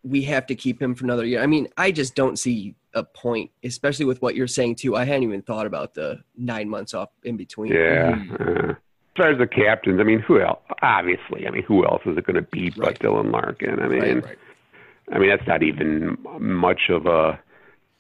We 0.04 0.22
have 0.24 0.46
to 0.48 0.56
keep 0.56 0.80
him 0.80 0.94
for 0.94 1.04
another 1.06 1.26
year. 1.26 1.42
I 1.42 1.48
mean, 1.48 1.68
I 1.78 1.92
just 1.92 2.14
don't 2.14 2.38
see 2.38 2.76
a 2.94 3.04
point, 3.04 3.50
especially 3.64 4.06
with 4.06 4.22
what 4.22 4.36
you're 4.36 4.46
saying 4.46 4.76
too. 4.76 4.96
I 4.96 5.04
hadn't 5.04 5.24
even 5.24 5.42
thought 5.42 5.66
about 5.66 5.96
the 5.96 6.20
nine 6.38 6.70
months 6.70 6.94
off 6.94 7.10
in 7.24 7.38
between. 7.38 7.72
Yeah. 7.74 8.12
Mm-hmm. 8.12 8.70
uh, 8.70 8.74
as 8.74 8.78
far 9.18 9.32
as 9.32 9.38
the 9.40 9.48
captains, 9.48 10.00
I 10.00 10.04
mean, 10.04 10.20
who 10.20 10.42
else? 10.42 10.60
Obviously, 10.82 11.48
I 11.48 11.50
mean, 11.52 11.64
who 11.64 11.86
else 11.86 12.02
is 12.06 12.18
it 12.18 12.26
going 12.26 12.36
to 12.36 12.42
be 12.44 12.70
but 12.70 12.86
Right. 12.86 13.00
Dylan 13.00 13.32
Larkin? 13.32 13.80
I 13.80 13.88
mean, 13.88 14.00
Right, 14.02 14.24
right. 14.26 14.38
I 15.12 15.20
mean, 15.20 15.30
that's 15.30 15.48
not 15.48 15.64
even 15.64 16.18
much 16.40 16.90
of 16.90 17.06
a 17.06 17.40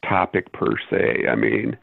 topic 0.07 0.51
per 0.53 0.71
se. 0.89 1.27
I 1.29 1.35
mean, 1.35 1.77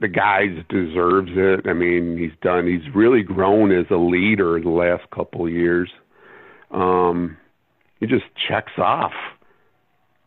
the 0.00 0.08
guy 0.08 0.46
deserves 0.68 1.30
it. 1.34 1.66
I 1.68 1.72
mean, 1.72 2.16
he's 2.18 2.32
done. 2.42 2.66
He's 2.66 2.94
really 2.94 3.22
grown 3.22 3.70
as 3.72 3.86
a 3.90 3.96
leader 3.96 4.56
in 4.56 4.64
the 4.64 4.70
last 4.70 5.08
couple 5.10 5.46
of 5.46 5.52
years. 5.52 5.90
Um, 6.70 7.36
he 8.00 8.06
just 8.06 8.24
checks 8.48 8.72
off 8.78 9.12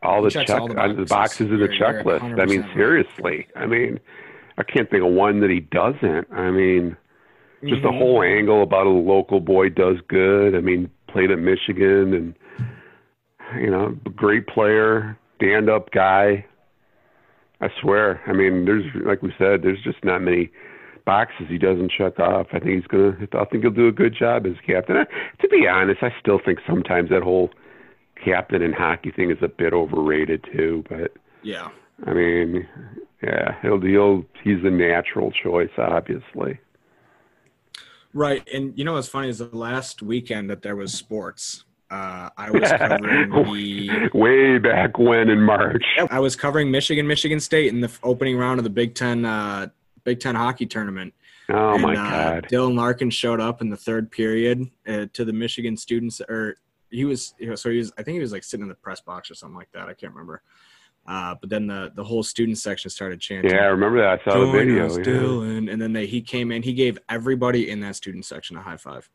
all 0.02 0.22
the 0.22 0.30
check 0.30 0.50
all 0.50 0.68
the 0.68 0.80
on 0.80 0.90
the 0.98 1.06
boxes. 1.06 1.10
boxes 1.10 1.52
in 1.52 1.60
the 1.60 1.68
checklist. 1.70 2.22
I 2.22 2.46
mean, 2.46 2.62
100% 2.62 2.66
right. 2.66 2.74
seriously. 2.76 3.48
I 3.56 3.66
mean, 3.66 4.00
I 4.58 4.64
can't 4.64 4.90
think 4.90 5.04
of 5.04 5.12
one 5.14 5.40
that 5.40 5.50
he 5.50 5.62
doesn't. 5.62 6.28
I 6.32 6.52
mean, 6.52 6.96
just 7.66 7.82
the 7.82 7.90
Mhm. 7.90 7.98
whole 7.98 8.22
angle 8.22 8.62
about 8.62 8.86
a 8.86 8.90
local 8.90 9.40
boy 9.40 9.70
does 9.70 9.98
good. 10.10 10.56
I 10.56 10.60
mean, 10.60 10.90
played 11.08 11.32
at 11.32 11.40
Michigan 11.40 12.14
and 12.14 12.36
you 13.60 13.70
know, 13.70 13.98
great 14.16 14.48
player, 14.48 15.18
stand 15.38 15.70
up 15.70 15.92
guy. 15.92 16.46
I 17.62 17.68
swear. 17.82 18.22
I 18.28 18.34
mean, 18.34 18.66
there's 18.66 18.86
like 19.06 19.22
we 19.22 19.34
said, 19.38 19.62
there's 19.64 19.82
just 19.84 20.04
not 20.04 20.22
many 20.22 20.52
boxes 21.06 21.48
he 21.50 21.58
doesn't 21.58 21.92
check 21.92 22.20
off. 22.20 22.48
I 22.54 22.60
think 22.60 22.76
he's 22.76 22.88
gonna. 22.88 23.16
I 23.34 23.46
think 23.46 23.64
he'll 23.64 23.72
do 23.72 23.88
a 23.88 23.92
good 23.92 24.16
job 24.18 24.46
as 24.46 24.54
captain. 24.66 24.98
I, 24.98 25.06
to 25.42 25.48
be 25.48 25.68
honest, 25.68 26.04
I 26.04 26.14
still 26.20 26.40
think 26.44 26.60
sometimes 26.68 27.10
that 27.10 27.24
whole 27.24 27.52
captain 28.24 28.62
in 28.62 28.74
hockey 28.74 29.12
thing 29.12 29.32
is 29.32 29.38
a 29.42 29.48
bit 29.48 29.74
overrated 29.74 30.46
too. 30.54 30.84
But 30.90 31.14
Yeah. 31.42 31.70
I 32.06 32.14
mean, 32.14 32.68
yeah, 33.22 33.56
he'll 33.62 33.80
he'll 33.80 34.26
he's 34.44 34.64
a 34.64 34.72
natural 34.72 35.32
choice, 35.32 35.72
obviously. 35.78 36.60
Right. 38.14 38.48
And 38.54 38.78
you 38.78 38.86
know 38.86 38.94
what's 38.94 39.08
funny 39.08 39.30
is 39.30 39.40
the 39.40 39.46
last 39.46 40.02
weekend 40.02 40.50
that 40.50 40.62
there 40.62 40.76
was 40.76 40.94
sports, 40.94 41.66
uh, 41.94 42.30
I 42.38 42.50
was 42.50 42.72
covering 42.72 43.30
the 43.30 44.10
Way 44.14 44.58
back 44.58 44.98
when 44.98 45.30
in 45.30 45.42
March. 45.42 45.84
I 46.10 46.20
was 46.20 46.36
covering 46.36 46.72
Michigan, 46.72 47.06
Michigan 47.06 47.40
State 47.40 47.68
in 47.68 47.82
the 47.82 47.92
opening 48.02 48.38
round 48.38 48.60
of 48.60 48.64
the 48.64 48.70
Big 48.70 48.96
Ten 48.96 49.26
uh, 49.26 49.68
Big 50.04 50.20
Ten 50.20 50.36
hockey 50.36 50.66
tournament. 50.66 51.14
Oh 51.50 51.78
my 51.78 51.92
And, 51.92 52.00
uh, 52.00 52.10
God. 52.42 52.48
Dylan 52.50 52.76
Larkin 52.76 53.10
showed 53.10 53.40
up 53.40 53.62
in 53.62 53.70
the 53.70 53.78
third 53.78 54.10
period 54.12 54.66
uh, 54.88 55.06
to 55.14 55.24
the 55.26 55.34
Michigan 55.34 55.78
students, 55.78 56.20
or 56.22 56.56
he 56.90 57.06
was, 57.06 57.36
you 57.38 57.48
know, 57.50 57.56
so 57.56 57.70
he 57.70 57.78
was, 57.78 57.92
I 57.98 58.04
think 58.04 58.16
he 58.16 58.22
was 58.22 58.32
like 58.32 58.44
sitting 58.44 58.64
in 58.64 58.70
the 58.70 58.76
press 58.76 59.02
box 59.02 59.30
or 59.30 59.36
something 59.36 59.58
like 59.58 59.72
that. 59.74 59.88
I 59.88 59.94
can't 59.94 60.14
remember. 60.14 60.42
Uh, 61.06 61.36
but 61.42 61.50
then 61.50 61.68
the 61.68 61.92
the 61.96 62.04
whole 62.04 62.24
student 62.24 62.58
section 62.58 62.90
started 62.90 63.20
chanting. 63.20 63.52
Yeah, 63.52 63.64
I 63.64 63.68
remember 63.68 64.00
that. 64.00 64.22
I 64.22 64.24
saw 64.24 64.40
the 64.40 64.46
"Join 64.46 64.54
video. 64.54 64.86
us, 64.86 64.98
yeah. 64.98 65.04
Dylan. 65.04 65.72
And 65.72 65.82
then 65.82 65.92
they, 65.94 66.06
he 66.06 66.22
came 66.22 66.52
in. 66.52 66.64
He 66.64 66.74
gave 66.74 66.98
everybody 67.10 67.70
in 67.70 67.82
that 67.82 67.98
student 67.98 68.26
section 68.26 68.56
a 68.56 68.62
high 68.62 68.78
five. 68.78 69.10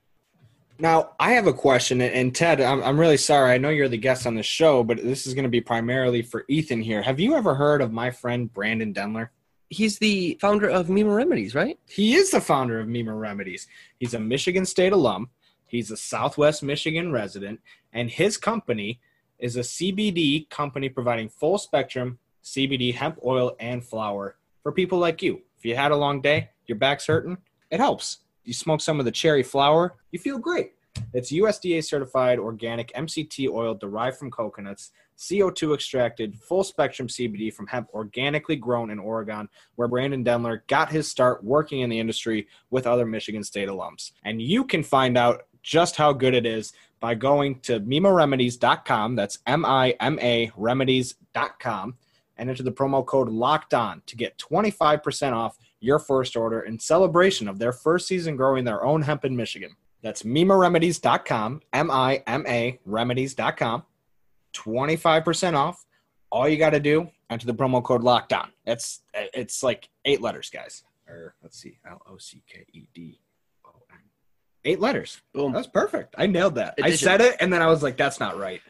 Now, 0.80 1.10
I 1.18 1.32
have 1.32 1.48
a 1.48 1.52
question, 1.52 2.00
and 2.00 2.32
Ted, 2.32 2.60
I'm, 2.60 2.82
I'm 2.84 3.00
really 3.00 3.16
sorry. 3.16 3.52
I 3.52 3.58
know 3.58 3.68
you're 3.68 3.88
the 3.88 3.96
guest 3.96 4.28
on 4.28 4.36
the 4.36 4.44
show, 4.44 4.84
but 4.84 5.02
this 5.02 5.26
is 5.26 5.34
going 5.34 5.42
to 5.44 5.48
be 5.48 5.60
primarily 5.60 6.22
for 6.22 6.44
Ethan 6.46 6.82
here. 6.82 7.02
Have 7.02 7.18
you 7.18 7.34
ever 7.34 7.56
heard 7.56 7.82
of 7.82 7.92
my 7.92 8.12
friend 8.12 8.52
Brandon 8.52 8.94
Denler? 8.94 9.30
He's 9.70 9.98
the 9.98 10.38
founder 10.40 10.68
of 10.68 10.88
Mima 10.88 11.12
Remedies, 11.12 11.54
right? 11.54 11.78
He 11.88 12.14
is 12.14 12.30
the 12.30 12.40
founder 12.40 12.78
of 12.78 12.86
Mima 12.86 13.12
Remedies. 13.12 13.66
He's 13.98 14.14
a 14.14 14.20
Michigan 14.20 14.64
State 14.64 14.92
alum. 14.92 15.30
He's 15.66 15.90
a 15.90 15.96
Southwest 15.96 16.62
Michigan 16.62 17.10
resident, 17.10 17.60
and 17.92 18.08
his 18.08 18.36
company 18.36 19.00
is 19.40 19.56
a 19.56 19.60
CBD 19.60 20.48
company 20.48 20.88
providing 20.88 21.28
full 21.28 21.58
spectrum 21.58 22.20
CBD 22.44 22.94
hemp 22.94 23.18
oil 23.24 23.56
and 23.58 23.84
flower 23.84 24.36
for 24.62 24.70
people 24.70 24.98
like 24.98 25.22
you. 25.22 25.42
If 25.58 25.64
you 25.64 25.74
had 25.74 25.90
a 25.90 25.96
long 25.96 26.20
day, 26.20 26.50
your 26.66 26.78
back's 26.78 27.06
hurting, 27.06 27.38
it 27.70 27.80
helps. 27.80 28.18
You 28.48 28.54
smoke 28.54 28.80
some 28.80 28.98
of 28.98 29.04
the 29.04 29.12
cherry 29.12 29.42
flower, 29.42 29.96
you 30.10 30.18
feel 30.18 30.38
great. 30.38 30.72
It's 31.12 31.30
USDA 31.30 31.84
certified 31.84 32.38
organic 32.38 32.90
MCT 32.94 33.46
oil 33.46 33.74
derived 33.74 34.16
from 34.16 34.30
coconuts, 34.30 34.90
CO2 35.18 35.74
extracted, 35.74 36.34
full 36.40 36.64
spectrum 36.64 37.08
CBD 37.08 37.52
from 37.52 37.66
hemp 37.66 37.90
organically 37.92 38.56
grown 38.56 38.90
in 38.90 38.98
Oregon, 38.98 39.50
where 39.76 39.86
Brandon 39.86 40.24
Denler 40.24 40.66
got 40.66 40.90
his 40.90 41.06
start 41.06 41.44
working 41.44 41.80
in 41.80 41.90
the 41.90 42.00
industry 42.00 42.48
with 42.70 42.86
other 42.86 43.04
Michigan 43.04 43.44
State 43.44 43.68
alums. 43.68 44.12
And 44.24 44.40
you 44.40 44.64
can 44.64 44.82
find 44.82 45.18
out 45.18 45.42
just 45.62 45.96
how 45.96 46.14
good 46.14 46.32
it 46.32 46.46
is 46.46 46.72
by 47.00 47.14
going 47.14 47.60
to 47.60 47.80
mimaremedies.com. 47.80 49.14
That's 49.14 49.40
M 49.46 49.66
I 49.66 49.90
M 50.00 50.18
A 50.22 50.50
remedies.com 50.56 51.96
and 52.38 52.48
enter 52.48 52.62
the 52.62 52.72
promo 52.72 53.04
code 53.04 53.28
locked 53.28 53.74
on 53.74 54.00
to 54.06 54.16
get 54.16 54.38
25% 54.38 55.32
off 55.32 55.58
your 55.80 55.98
first 55.98 56.36
order 56.36 56.60
in 56.60 56.78
celebration 56.78 57.48
of 57.48 57.58
their 57.58 57.72
first 57.72 58.06
season 58.06 58.36
growing 58.36 58.64
their 58.64 58.84
own 58.84 59.02
hemp 59.02 59.24
in 59.24 59.36
Michigan. 59.36 59.76
That's 60.02 60.22
mimaremedies.com, 60.22 61.62
M 61.72 61.90
I 61.90 62.22
M 62.26 62.44
A 62.46 62.78
remedies.com. 62.84 63.84
25% 64.54 65.54
off. 65.54 65.84
All 66.30 66.48
you 66.48 66.56
got 66.56 66.70
to 66.70 66.80
do, 66.80 67.08
enter 67.30 67.46
the 67.46 67.54
promo 67.54 67.82
code 67.82 68.02
lockdown. 68.02 68.48
It's 68.66 69.02
it's 69.14 69.62
like 69.62 69.88
eight 70.04 70.20
letters, 70.20 70.50
guys. 70.50 70.84
Or 71.08 71.34
let's 71.42 71.58
see, 71.58 71.78
L 71.88 72.02
O 72.06 72.18
C 72.18 72.42
K 72.46 72.64
E 72.72 72.86
D 72.94 73.20
O 73.64 73.70
N. 73.90 73.98
Eight 74.64 74.80
letters. 74.80 75.20
Boom. 75.32 75.52
That's 75.52 75.66
perfect. 75.66 76.14
I 76.18 76.26
nailed 76.26 76.56
that. 76.56 76.74
I 76.82 76.94
said 76.94 77.20
it 77.20 77.36
and 77.40 77.52
then 77.52 77.62
I 77.62 77.66
was 77.66 77.82
like, 77.82 77.96
that's 77.96 78.20
not 78.20 78.38
right. 78.38 78.60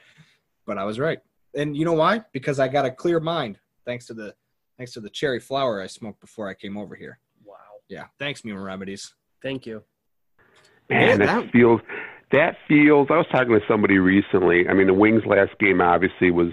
But 0.66 0.78
I 0.78 0.84
was 0.84 0.98
right. 0.98 1.18
And 1.54 1.76
you 1.76 1.84
know 1.84 1.94
why? 1.94 2.22
Because 2.32 2.60
I 2.60 2.68
got 2.68 2.84
a 2.84 2.90
clear 2.90 3.20
mind 3.20 3.58
thanks 3.84 4.06
to 4.06 4.14
the 4.14 4.34
thanks 4.78 4.92
to 4.92 5.00
the 5.00 5.10
cherry 5.10 5.40
flower 5.40 5.82
I 5.82 5.86
smoked 5.88 6.20
before 6.20 6.48
I 6.48 6.54
came 6.54 6.78
over 6.78 6.94
here. 6.94 7.18
Wow. 7.44 7.56
Yeah. 7.88 8.04
Thanks, 8.18 8.44
Mima 8.44 8.60
Remedies. 8.62 9.12
Thank 9.42 9.66
you. 9.66 9.82
Man, 10.88 11.20
Yeah, 11.20 11.26
that, 11.26 11.42
that- 11.44 11.52
feels 11.52 11.80
that 12.30 12.56
feels. 12.66 13.08
I 13.10 13.16
was 13.16 13.26
talking 13.32 13.54
to 13.58 13.60
somebody 13.66 13.98
recently. 13.98 14.68
I 14.68 14.74
mean, 14.74 14.86
the 14.86 14.94
Wings' 14.94 15.24
last 15.26 15.58
game 15.58 15.80
obviously 15.80 16.30
was, 16.30 16.52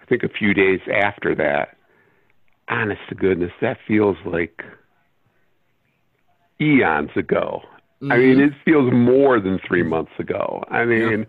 I 0.00 0.06
think, 0.06 0.22
a 0.22 0.28
few 0.28 0.54
days 0.54 0.80
after 0.90 1.34
that. 1.34 1.76
Honest 2.68 3.00
to 3.10 3.14
goodness, 3.14 3.52
that 3.60 3.76
feels 3.86 4.16
like 4.24 4.62
eons 6.60 7.10
ago. 7.16 7.62
I 8.10 8.16
mean, 8.16 8.38
Mhm. 8.38 8.46
it 8.48 8.54
feels 8.64 8.90
more 8.92 9.38
than 9.40 9.58
three 9.58 9.82
months 9.82 10.12
ago. 10.18 10.64
I 10.68 10.86
mean, 10.86 11.26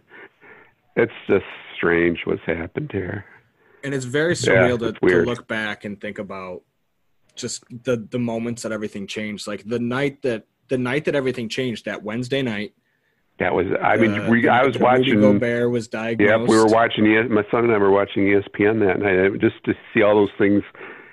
it's 0.96 1.12
just 1.28 1.46
strange 1.76 2.26
what's 2.26 2.44
happened 2.44 2.92
here. 2.94 3.26
And 3.84 3.94
it's 3.94 4.06
very 4.06 4.34
surreal 4.34 4.80
to, 4.80 4.86
it's 4.90 5.00
to 5.00 5.06
weird. 5.06 5.28
look 5.28 5.48
back 5.48 5.86
and 5.86 6.00
think 6.00 6.20
about 6.20 6.62
just 7.36 7.64
the 7.84 7.98
the 8.10 8.20
moments 8.20 8.64
that 8.64 8.72
everything 8.72 9.08
changed. 9.08 9.48
Like 9.48 9.64
the 9.68 9.80
night 9.80 10.22
that 10.24 10.46
the 10.70 10.78
night 10.78 11.06
that 11.06 11.16
everything 11.16 11.50
changed, 11.50 11.86
that 11.86 12.04
Wednesday 12.04 12.42
night. 12.42 12.74
That 13.40 13.54
was. 13.56 13.66
I 13.82 13.98
mean, 13.98 14.20
uh, 14.20 14.30
we, 14.30 14.48
I 14.48 14.64
was 14.64 14.76
Rudy 14.76 14.84
watching. 14.84 15.22
Gobert 15.22 15.72
was 15.72 15.88
diagnosed. 15.88 16.42
Yep, 16.42 16.50
we 16.50 16.56
were 16.58 16.68
watching. 16.68 17.06
My 17.34 17.44
son 17.50 17.64
and 17.64 17.74
I 17.74 17.78
were 17.78 17.90
watching 17.92 18.24
ESPN 18.24 18.80
that 18.86 19.00
night. 19.00 19.42
Just 19.42 19.64
to 19.66 19.74
see 19.94 20.04
all 20.04 20.16
those 20.16 20.30
things 20.38 20.62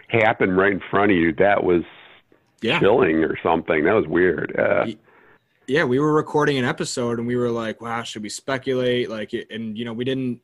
happen 0.09 0.50
right 0.50 0.72
in 0.72 0.81
front 0.90 1.11
of 1.12 1.16
you, 1.16 1.33
that 1.35 1.64
was 1.64 1.83
Yeah, 2.61 2.81
chilling 2.81 3.24
or 3.24 3.38
something. 3.42 3.85
That 3.85 3.94
was 3.94 4.07
weird. 4.07 4.54
Uh, 4.59 4.85
Ye- 4.87 4.98
yeah. 5.68 5.85
We 5.85 5.98
were 5.98 6.12
recording 6.12 6.59
an 6.59 6.64
episode 6.66 7.18
and 7.18 7.26
we 7.26 7.37
were 7.37 7.50
like, 7.50 7.81
"Wow, 7.81 8.02
should 8.02 8.22
we 8.22 8.28
speculate?" 8.28 9.09
Like, 9.09 9.33
and 9.50 9.78
you 9.78 9.87
know, 9.87 9.94
we 9.94 10.04
didn't 10.04 10.40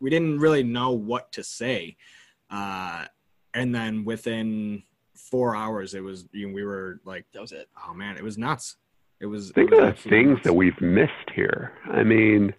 we 0.00 0.10
didn't 0.10 0.38
really 0.38 0.62
know 0.62 0.90
what 0.92 1.32
to 1.32 1.42
say. 1.44 1.96
Uh, 2.50 3.06
and 3.54 3.74
then 3.74 4.04
within 4.04 4.82
four 5.14 5.56
hours, 5.56 5.94
it 5.94 6.02
was 6.02 6.26
you 6.32 6.48
know, 6.48 6.54
we 6.54 6.64
were 6.64 7.00
like, 7.04 7.24
That 7.32 7.40
was 7.40 7.52
it. 7.52 7.68
"Oh 7.88 7.94
man, 7.94 8.16
it 8.16 8.22
was 8.24 8.36
nuts." 8.38 8.76
It 9.20 9.26
was. 9.26 9.50
think 9.52 9.72
it 9.72 9.80
was 9.80 9.90
of 9.90 10.02
the 10.02 10.10
things 10.10 10.30
nuts. 10.34 10.44
that 10.44 10.52
we've 10.52 10.80
missed 10.80 11.30
here. 11.34 11.72
I 11.90 12.02
mean, 12.02 12.52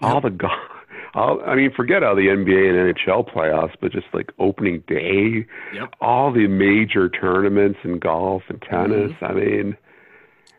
all 0.00 0.20
the 0.20 0.30
go- 0.30 0.48
all. 1.14 1.40
I 1.44 1.56
mean, 1.56 1.72
forget 1.74 2.02
all 2.04 2.14
the 2.14 2.28
NBA 2.28 2.68
and 2.70 2.94
NHL 2.96 3.28
playoffs, 3.28 3.74
but 3.80 3.90
just 3.92 4.06
like 4.12 4.30
opening 4.38 4.84
day, 4.86 5.44
Yep. 5.74 5.94
all 6.00 6.32
the 6.32 6.46
major 6.46 7.08
tournaments 7.08 7.80
in 7.82 7.98
golf 7.98 8.44
and 8.48 8.62
tennis. 8.62 9.10
Mm-hmm. 9.12 9.24
I 9.24 9.32
mean, 9.34 9.76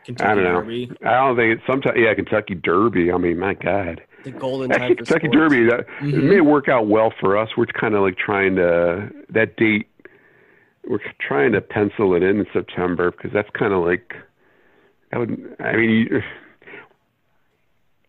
Kentucky 0.04 0.30
I 0.30 0.34
don't 0.34 0.44
know. 0.44 0.60
Derby. 0.60 0.92
I 1.06 1.10
don't 1.14 1.36
think 1.36 1.58
it's 1.58 1.66
sometimes. 1.66 1.96
Yeah, 1.98 2.12
Kentucky 2.14 2.54
Derby. 2.54 3.10
I 3.10 3.16
mean, 3.16 3.38
my 3.38 3.54
God. 3.54 4.02
The 4.24 4.30
golden 4.32 4.70
time 4.70 4.96
Kentucky. 4.96 5.28
Derby, 5.28 5.64
that, 5.64 5.80
it 5.80 5.86
Mhm. 6.02 6.22
may 6.24 6.40
work 6.40 6.68
out 6.68 6.86
well 6.86 7.10
for 7.20 7.36
us. 7.38 7.48
We're 7.56 7.66
kind 7.66 7.94
of 7.94 8.02
like 8.02 8.18
trying 8.18 8.56
to 8.56 9.10
that 9.30 9.56
date. 9.56 9.86
We're 10.86 10.98
trying 11.20 11.52
to 11.52 11.60
pencil 11.60 12.14
it 12.14 12.22
in 12.22 12.38
in 12.40 12.46
September 12.52 13.10
because 13.10 13.32
that's 13.32 13.48
kind 13.50 13.72
of 13.72 13.84
like 13.84 14.14
that 15.10 15.18
would. 15.20 15.56
I 15.60 15.76
mean, 15.76 15.90
you- 15.90 16.22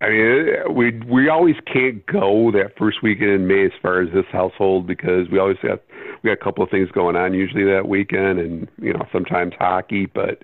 I 0.01 0.09
mean, 0.09 0.73
we 0.73 0.91
we 1.07 1.29
always 1.29 1.55
can't 1.71 2.03
go 2.07 2.51
that 2.51 2.75
first 2.77 3.01
weekend 3.03 3.29
in 3.31 3.47
May 3.47 3.65
as 3.65 3.71
far 3.81 4.01
as 4.01 4.09
this 4.11 4.25
household 4.31 4.87
because 4.87 5.29
we 5.29 5.37
always 5.39 5.57
got 5.63 5.79
we 6.23 6.27
got 6.29 6.33
a 6.33 6.43
couple 6.43 6.63
of 6.63 6.69
things 6.71 6.89
going 6.91 7.15
on 7.15 7.33
usually 7.33 7.63
that 7.65 7.87
weekend, 7.87 8.39
and 8.39 8.67
you 8.81 8.93
know 8.93 9.05
sometimes 9.11 9.53
hockey, 9.59 10.07
but. 10.07 10.43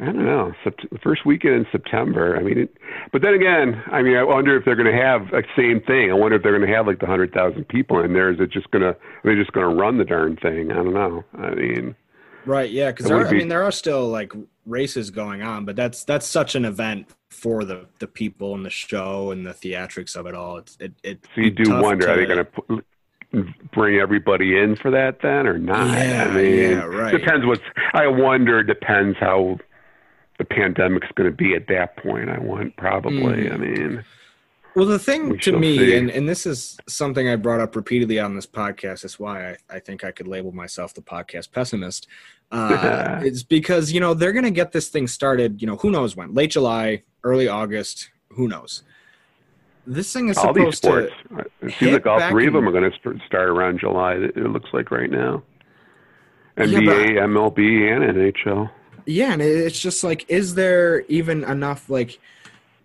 I 0.00 0.06
don't 0.06 0.24
know. 0.24 0.52
The 0.64 0.98
first 1.02 1.26
weekend 1.26 1.54
in 1.54 1.66
September. 1.70 2.36
I 2.36 2.42
mean, 2.42 2.58
it, 2.58 2.76
but 3.12 3.20
then 3.20 3.34
again, 3.34 3.82
I 3.92 4.00
mean, 4.02 4.16
I 4.16 4.22
wonder 4.22 4.56
if 4.56 4.64
they're 4.64 4.76
going 4.76 4.90
to 4.90 5.02
have 5.02 5.30
the 5.30 5.42
same 5.56 5.80
thing. 5.82 6.10
I 6.10 6.14
wonder 6.14 6.36
if 6.36 6.42
they're 6.42 6.56
going 6.56 6.68
to 6.68 6.74
have 6.74 6.86
like 6.86 7.00
the 7.00 7.06
hundred 7.06 7.32
thousand 7.32 7.68
people 7.68 8.00
in 8.00 8.14
there. 8.14 8.32
Is 8.32 8.40
it 8.40 8.50
just 8.50 8.70
going 8.70 8.82
to? 8.82 8.88
Are 8.88 9.24
they 9.24 9.34
just 9.34 9.52
going 9.52 9.68
to 9.68 9.74
run 9.74 9.98
the 9.98 10.04
darn 10.04 10.36
thing? 10.36 10.72
I 10.72 10.76
don't 10.76 10.94
know. 10.94 11.22
I 11.34 11.50
mean, 11.50 11.94
Right, 12.46 12.70
yeah, 12.70 12.90
because 12.90 13.10
I 13.10 13.30
mean 13.30 13.48
there 13.48 13.62
are 13.62 13.72
still 13.72 14.08
like 14.08 14.32
races 14.66 15.10
going 15.10 15.42
on, 15.42 15.64
but 15.64 15.76
that's 15.76 16.04
that's 16.04 16.26
such 16.26 16.54
an 16.54 16.64
event 16.64 17.08
for 17.28 17.64
the 17.64 17.86
the 17.98 18.06
people 18.06 18.54
and 18.54 18.64
the 18.64 18.70
show 18.70 19.30
and 19.30 19.46
the 19.46 19.52
theatrics 19.52 20.16
of 20.16 20.26
it 20.26 20.34
all. 20.34 20.58
It's 20.58 20.76
it 20.80 20.92
it. 21.02 21.26
so 21.34 21.42
you 21.42 21.50
do 21.50 21.70
wonder: 21.80 22.08
are 22.08 22.16
they 22.16 22.26
going 22.26 22.46
to 23.32 23.54
bring 23.72 24.00
everybody 24.00 24.58
in 24.58 24.76
for 24.76 24.90
that 24.90 25.20
then, 25.22 25.46
or 25.46 25.58
not? 25.58 25.96
Yeah, 25.96 26.28
I 26.30 26.34
mean, 26.34 26.60
yeah, 26.60 26.84
right. 26.84 27.12
depends. 27.12 27.44
What's 27.44 27.62
I 27.92 28.06
wonder 28.06 28.62
depends 28.62 29.18
how 29.18 29.58
the 30.40 30.44
pandemic's 30.46 31.08
going 31.16 31.30
to 31.30 31.36
be 31.36 31.54
at 31.54 31.68
that 31.68 31.98
point. 31.98 32.30
I 32.30 32.38
want 32.38 32.74
probably. 32.78 33.44
Mm. 33.44 33.52
I 33.52 33.56
mean, 33.58 34.04
Well, 34.74 34.86
the 34.86 34.98
thing 34.98 35.28
We 35.28 35.38
to 35.40 35.52
me, 35.52 35.76
see. 35.76 35.96
and, 35.98 36.10
and 36.10 36.26
this 36.26 36.46
is 36.46 36.78
something 36.88 37.28
I 37.28 37.36
brought 37.36 37.60
up 37.60 37.76
repeatedly 37.76 38.18
on 38.18 38.34
this 38.34 38.46
podcast, 38.46 39.04
is 39.04 39.20
why 39.20 39.50
I, 39.50 39.56
I 39.68 39.78
think 39.80 40.02
I 40.02 40.12
could 40.12 40.26
label 40.26 40.50
myself 40.52 40.94
the 40.94 41.02
podcast 41.02 41.52
pessimist. 41.52 42.06
Uh, 42.50 43.20
it's 43.22 43.42
because, 43.42 43.92
you 43.92 44.00
know, 44.00 44.14
they're 44.14 44.32
going 44.32 44.46
to 44.46 44.50
get 44.50 44.72
this 44.72 44.88
thing 44.88 45.06
started, 45.06 45.60
you 45.60 45.66
know, 45.66 45.76
who 45.76 45.90
knows 45.90 46.16
when? 46.16 46.32
Late 46.32 46.52
July, 46.52 47.02
early 47.22 47.46
August, 47.46 48.08
who 48.30 48.48
knows? 48.48 48.82
This 49.86 50.10
thing 50.10 50.30
is 50.30 50.38
all 50.38 50.54
these 50.54 50.78
supposed 50.78 51.12
sports. 51.28 51.50
to. 51.60 51.66
It 51.66 51.74
seems 51.74 51.92
like 51.92 52.06
all 52.06 52.30
three 52.30 52.46
of 52.46 52.54
them 52.54 52.66
are 52.66 52.72
going 52.72 52.90
to 52.90 53.20
start 53.26 53.50
around 53.50 53.78
July. 53.80 54.14
It 54.14 54.36
looks 54.36 54.70
like 54.72 54.90
right 54.90 55.10
now. 55.10 55.42
Yeah, 56.56 56.64
NBA, 56.64 57.16
MLB, 57.28 57.58
and 57.92 58.16
NHL. 58.16 58.70
Yeah, 59.10 59.32
and 59.32 59.42
it's 59.42 59.80
just 59.80 60.04
like, 60.04 60.24
is 60.28 60.54
there 60.54 61.00
even 61.02 61.44
enough, 61.44 61.90
like, 61.90 62.18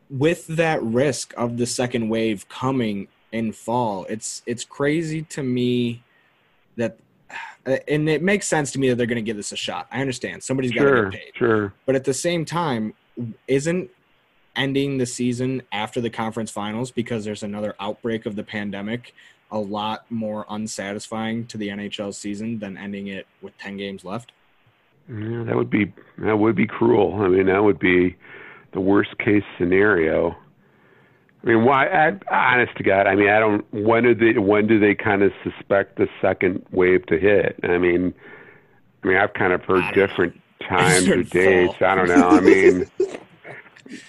with 0.10 0.48
that 0.48 0.82
risk 0.82 1.34
of 1.38 1.58
the 1.58 1.66
second 1.66 2.10
wave 2.10 2.48
coming 2.50 3.08
in 3.32 3.52
fall? 3.52 4.06
It's 4.10 4.42
it's 4.46 4.64
crazy 4.64 5.24
to 5.24 5.44
me 5.44 6.04
that, 6.78 6.98
and 7.66 8.10
it 8.10 8.22
makes 8.22 8.48
sense 8.48 8.72
to 8.72 8.80
me 8.80 8.90
that 8.90 8.96
they're 8.96 9.08
going 9.08 9.18
to 9.18 9.22
give 9.22 9.38
this 9.38 9.52
a 9.52 9.58
shot. 9.58 9.88
I 9.92 10.02
understand 10.02 10.44
somebody's 10.44 10.72
got 10.72 10.86
to 10.86 11.10
get 11.10 11.12
paid, 11.12 11.32
sure. 11.36 11.74
but 11.86 11.96
at 11.96 12.04
the 12.04 12.14
same 12.14 12.46
time, 12.46 12.94
isn't 13.48 13.90
ending 14.56 14.98
the 14.98 15.06
season 15.06 15.62
after 15.72 16.02
the 16.02 16.10
conference 16.10 16.50
finals 16.50 16.92
because 16.92 17.26
there's 17.26 17.44
another 17.44 17.76
outbreak 17.80 18.26
of 18.26 18.36
the 18.36 18.44
pandemic 18.44 19.14
a 19.52 19.60
lot 19.60 20.10
more 20.10 20.46
unsatisfying 20.50 21.46
to 21.48 21.58
the 21.58 21.68
NHL 21.70 22.14
season 22.14 22.60
than 22.60 22.78
ending 22.78 23.08
it 23.08 23.28
with 23.42 23.58
10 23.58 23.78
games 23.78 24.04
left? 24.04 24.32
Yeah, 25.10 25.44
that 25.44 25.56
would 25.56 25.70
be 25.70 25.94
that 26.20 26.38
would 26.38 26.56
be 26.56 26.68
cruel. 26.68 27.22
I 27.22 27.28
mean, 27.28 27.46
that 27.48 27.64
would 27.64 27.80
be 27.80 28.16
the 28.74 28.82
worst 28.82 29.18
case 29.20 29.44
scenario. 29.58 30.36
I 31.44 31.48
mean, 31.48 31.64
why? 31.64 31.86
I, 31.88 32.54
honest 32.56 32.76
to 32.78 32.84
God, 32.84 33.06
I 33.06 33.16
mean, 33.16 33.30
I 33.30 33.40
don't. 33.40 33.66
When 33.72 34.04
do 34.04 34.16
they? 34.16 34.40
When 34.40 34.66
do 34.68 34.80
they 34.80 34.96
kind 34.96 35.22
of 35.22 35.32
suspect 35.44 35.98
the 35.98 36.08
second 36.22 36.66
wave 36.72 37.06
to 37.08 37.20
hit? 37.20 37.60
I 37.64 37.78
mean, 37.78 38.14
I 39.04 39.08
mean, 39.08 39.18
I've 39.18 39.34
kind 39.34 39.54
of 39.54 39.64
heard 39.64 39.84
I 39.84 39.92
know. 39.92 40.08
different 40.08 40.42
times 40.68 41.08
or 41.08 41.22
dates. 41.22 41.76
fall. 41.78 41.88
I 41.88 41.96
don't 41.96 42.08
know. 42.08 42.30
I 42.30 42.40
mean, 42.40 42.86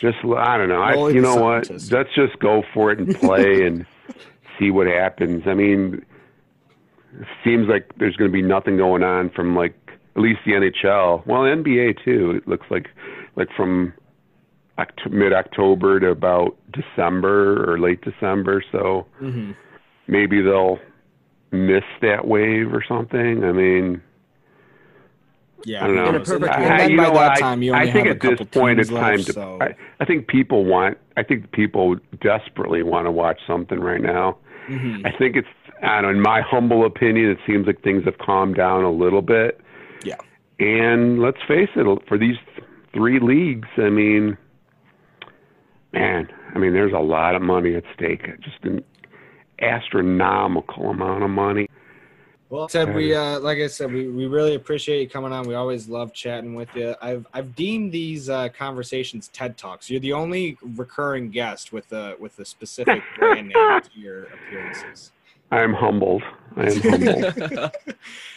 Just 0.01 0.19
I 0.25 0.57
don't 0.57 0.69
know. 0.71 0.81
I, 0.81 0.95
you 1.11 1.21
the 1.21 1.21
know 1.21 1.37
what? 1.37 1.69
Let's 1.71 2.15
just 2.15 2.39
go 2.39 2.63
for 2.73 2.91
it 2.91 2.99
and 2.99 3.15
play 3.15 3.63
and 3.67 3.85
see 4.59 4.71
what 4.71 4.87
happens. 4.87 5.43
I 5.47 5.53
mean, 5.55 6.05
it 7.21 7.27
seems 7.45 7.69
like 7.69 7.93
there's 7.99 8.17
going 8.17 8.31
to 8.31 8.33
be 8.33 8.43
nothing 8.43 8.79
going 8.79 9.03
on 9.03 9.29
from 9.31 9.55
like 9.55 9.75
at 10.17 10.23
least 10.23 10.41
the 10.47 10.53
NHL. 10.53 11.27
Well, 11.27 11.43
NBA 11.43 12.03
too. 12.05 12.33
It 12.33 12.49
looks 12.49 12.67
like 12.71 12.89
like 13.37 13.49
from 13.57 13.93
Oct- 14.79 15.11
mid 15.11 15.33
October 15.33 16.01
to 16.01 16.09
about 16.11 16.57
December 16.73 17.71
or 17.71 17.79
late 17.79 18.01
December. 18.03 18.63
So 18.73 19.07
hmm 19.19 19.53
maybe 20.09 20.41
they'll 20.41 20.79
miss 21.51 21.83
that 22.01 22.27
wave 22.27 22.73
or 22.73 22.83
something. 22.87 23.43
I 23.45 23.51
mean, 23.53 24.01
Yeah, 25.65 25.83
I 25.83 25.87
don't 25.89 25.97
know. 25.97 26.09
In 26.11 26.15
a 26.15 26.21
perfect 26.21 26.55
and 26.55 26.65
world. 26.65 26.81
then 26.81 26.91
you 26.91 26.97
by 26.97 27.03
know 27.05 27.13
that 27.15 27.31
what? 27.31 27.39
time, 27.41 27.63
you 27.63 27.73
I, 27.75 27.79
only 27.81 27.91
I 27.91 27.93
think 27.93 28.07
have 28.09 28.17
at 28.19 28.25
a 28.25 28.37
this 28.37 28.49
point 28.53 28.81
it's 28.81 28.89
teams 28.89 29.01
time 29.01 29.17
left, 29.17 29.27
to. 29.27 29.33
so- 29.33 29.59
I, 29.61 29.75
I 30.01 30.05
think 30.05 30.29
people 30.29 30.65
want. 30.65 30.99
I 31.17 31.23
think 31.23 31.51
people 31.53 31.97
desperately 32.21 32.83
want 32.83 33.07
to 33.07 33.11
watch 33.11 33.41
something 33.47 33.81
right 33.81 34.01
now. 34.01 34.39
Mhm. 34.69 35.05
I 35.07 35.17
think 35.19 35.37
it's. 35.37 35.49
I 35.83 36.01
don't 36.01 36.03
know. 36.05 36.11
In 36.11 36.21
my 36.23 36.41
humble 36.41 36.87
opinion, 36.87 37.31
it 37.31 37.39
seems 37.47 37.67
like 37.67 37.83
things 37.83 38.05
have 38.05 38.17
calmed 38.19 38.57
down 38.57 38.85
a 38.85 38.91
little 38.91 39.23
bit. 39.23 39.61
And 40.59 41.21
let's 41.21 41.39
face 41.47 41.69
it, 41.77 42.03
for 42.09 42.19
these 42.19 42.37
three 42.95 43.21
leagues, 43.21 43.69
I 43.77 43.91
mean, 43.91 44.37
man, 45.93 46.29
I 46.55 46.59
mean, 46.59 46.73
there's 46.73 46.95
a 46.95 46.99
lot 46.99 47.35
of 47.35 47.43
money 47.43 47.75
at 47.75 47.85
stake. 47.95 48.23
Just 48.41 48.63
an 48.63 48.83
astronomical 49.61 50.91
amount 50.91 51.25
of 51.25 51.31
money. 51.31 51.69
Well, 52.49 52.69
Ted, 52.69 52.95
we 52.95 53.13
uh, 53.13 53.41
like 53.41 53.59
I 53.59 53.67
said, 53.67 53.93
we, 53.93 54.09
we 54.09 54.27
really 54.27 54.55
appreciate 54.55 55.01
you 55.01 55.09
coming 55.09 55.33
on. 55.33 55.49
We 55.49 55.55
always 55.55 55.89
love 55.89 56.13
chatting 56.13 56.55
with 56.55 56.69
you. 56.77 56.95
I've 57.03 57.27
I've 57.35 57.57
deemed 57.57 57.91
these 57.91 58.31
uh, 58.31 58.51
conversations 58.51 59.29
TED 59.29 59.59
Talks. 59.59 59.91
You're 59.91 59.99
the 59.99 60.13
only 60.13 60.57
recurring 60.63 61.31
guest 61.31 61.73
with 61.73 61.91
a 61.93 62.15
with 62.21 62.39
a 62.39 62.45
specific 62.45 63.03
brand 63.19 63.49
name 63.49 63.81
to 63.83 63.91
your 63.95 64.25
appearances. 64.25 65.11
I'm 65.51 65.73
humbled. 65.75 66.23
I 66.57 66.71
am 66.71 66.81
humbled. 66.81 67.73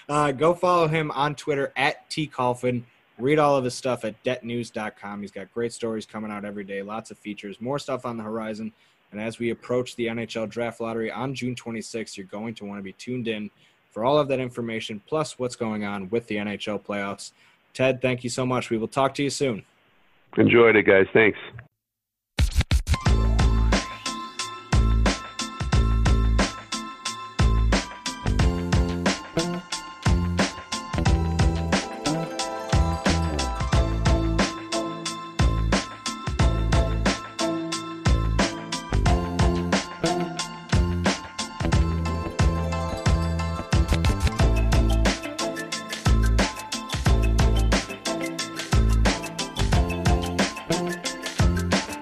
Uh, 0.10 0.32
go 0.32 0.56
follow 0.56 0.88
him 0.88 1.12
on 1.12 1.36
Twitter 1.36 1.72
at 1.78 2.10
tkulfan. 2.10 2.82
Read 3.20 3.38
all 3.38 3.56
of 3.56 3.64
his 3.64 3.76
stuff 3.76 4.04
at 4.04 4.24
detnews.com. 4.24 5.22
He's 5.22 5.30
got 5.30 5.54
great 5.54 5.72
stories 5.72 6.08
coming 6.08 6.32
out 6.32 6.46
every 6.46 6.64
day, 6.64 6.82
lots 6.82 7.12
of 7.12 7.20
features, 7.20 7.62
more 7.62 7.78
stuff 7.78 8.08
on 8.08 8.18
the 8.18 8.24
horizon. 8.24 8.74
And 9.12 9.22
as 9.22 9.38
we 9.38 9.52
approach 9.52 9.96
the 9.96 10.08
NHL 10.08 10.50
draft 10.50 10.82
lottery 10.82 11.12
on 11.12 11.36
June 11.36 11.54
26th, 11.54 12.18
you're 12.18 12.26
going 12.26 12.56
to 12.56 12.66
want 12.66 12.80
to 12.80 12.84
be 12.84 12.94
tuned 12.94 13.28
in 13.28 13.52
for 13.92 14.04
all 14.04 14.18
of 14.18 14.28
that 14.30 14.40
information, 14.40 15.00
plus 15.06 15.38
what's 15.38 15.56
going 15.56 15.84
on 15.84 16.10
with 16.10 16.26
the 16.26 16.38
NHL 16.38 16.82
playoffs. 16.84 17.32
Ted, 17.76 18.02
thank 18.02 18.24
you 18.24 18.32
so 18.32 18.46
much. 18.48 18.72
We 18.72 18.80
will 18.80 18.88
talk 18.88 19.14
to 19.16 19.24
you 19.24 19.30
soon. 19.30 19.64
Enjoyed 20.38 20.76
it, 20.76 20.84
guys. 20.84 21.06
Thanks. 21.14 21.38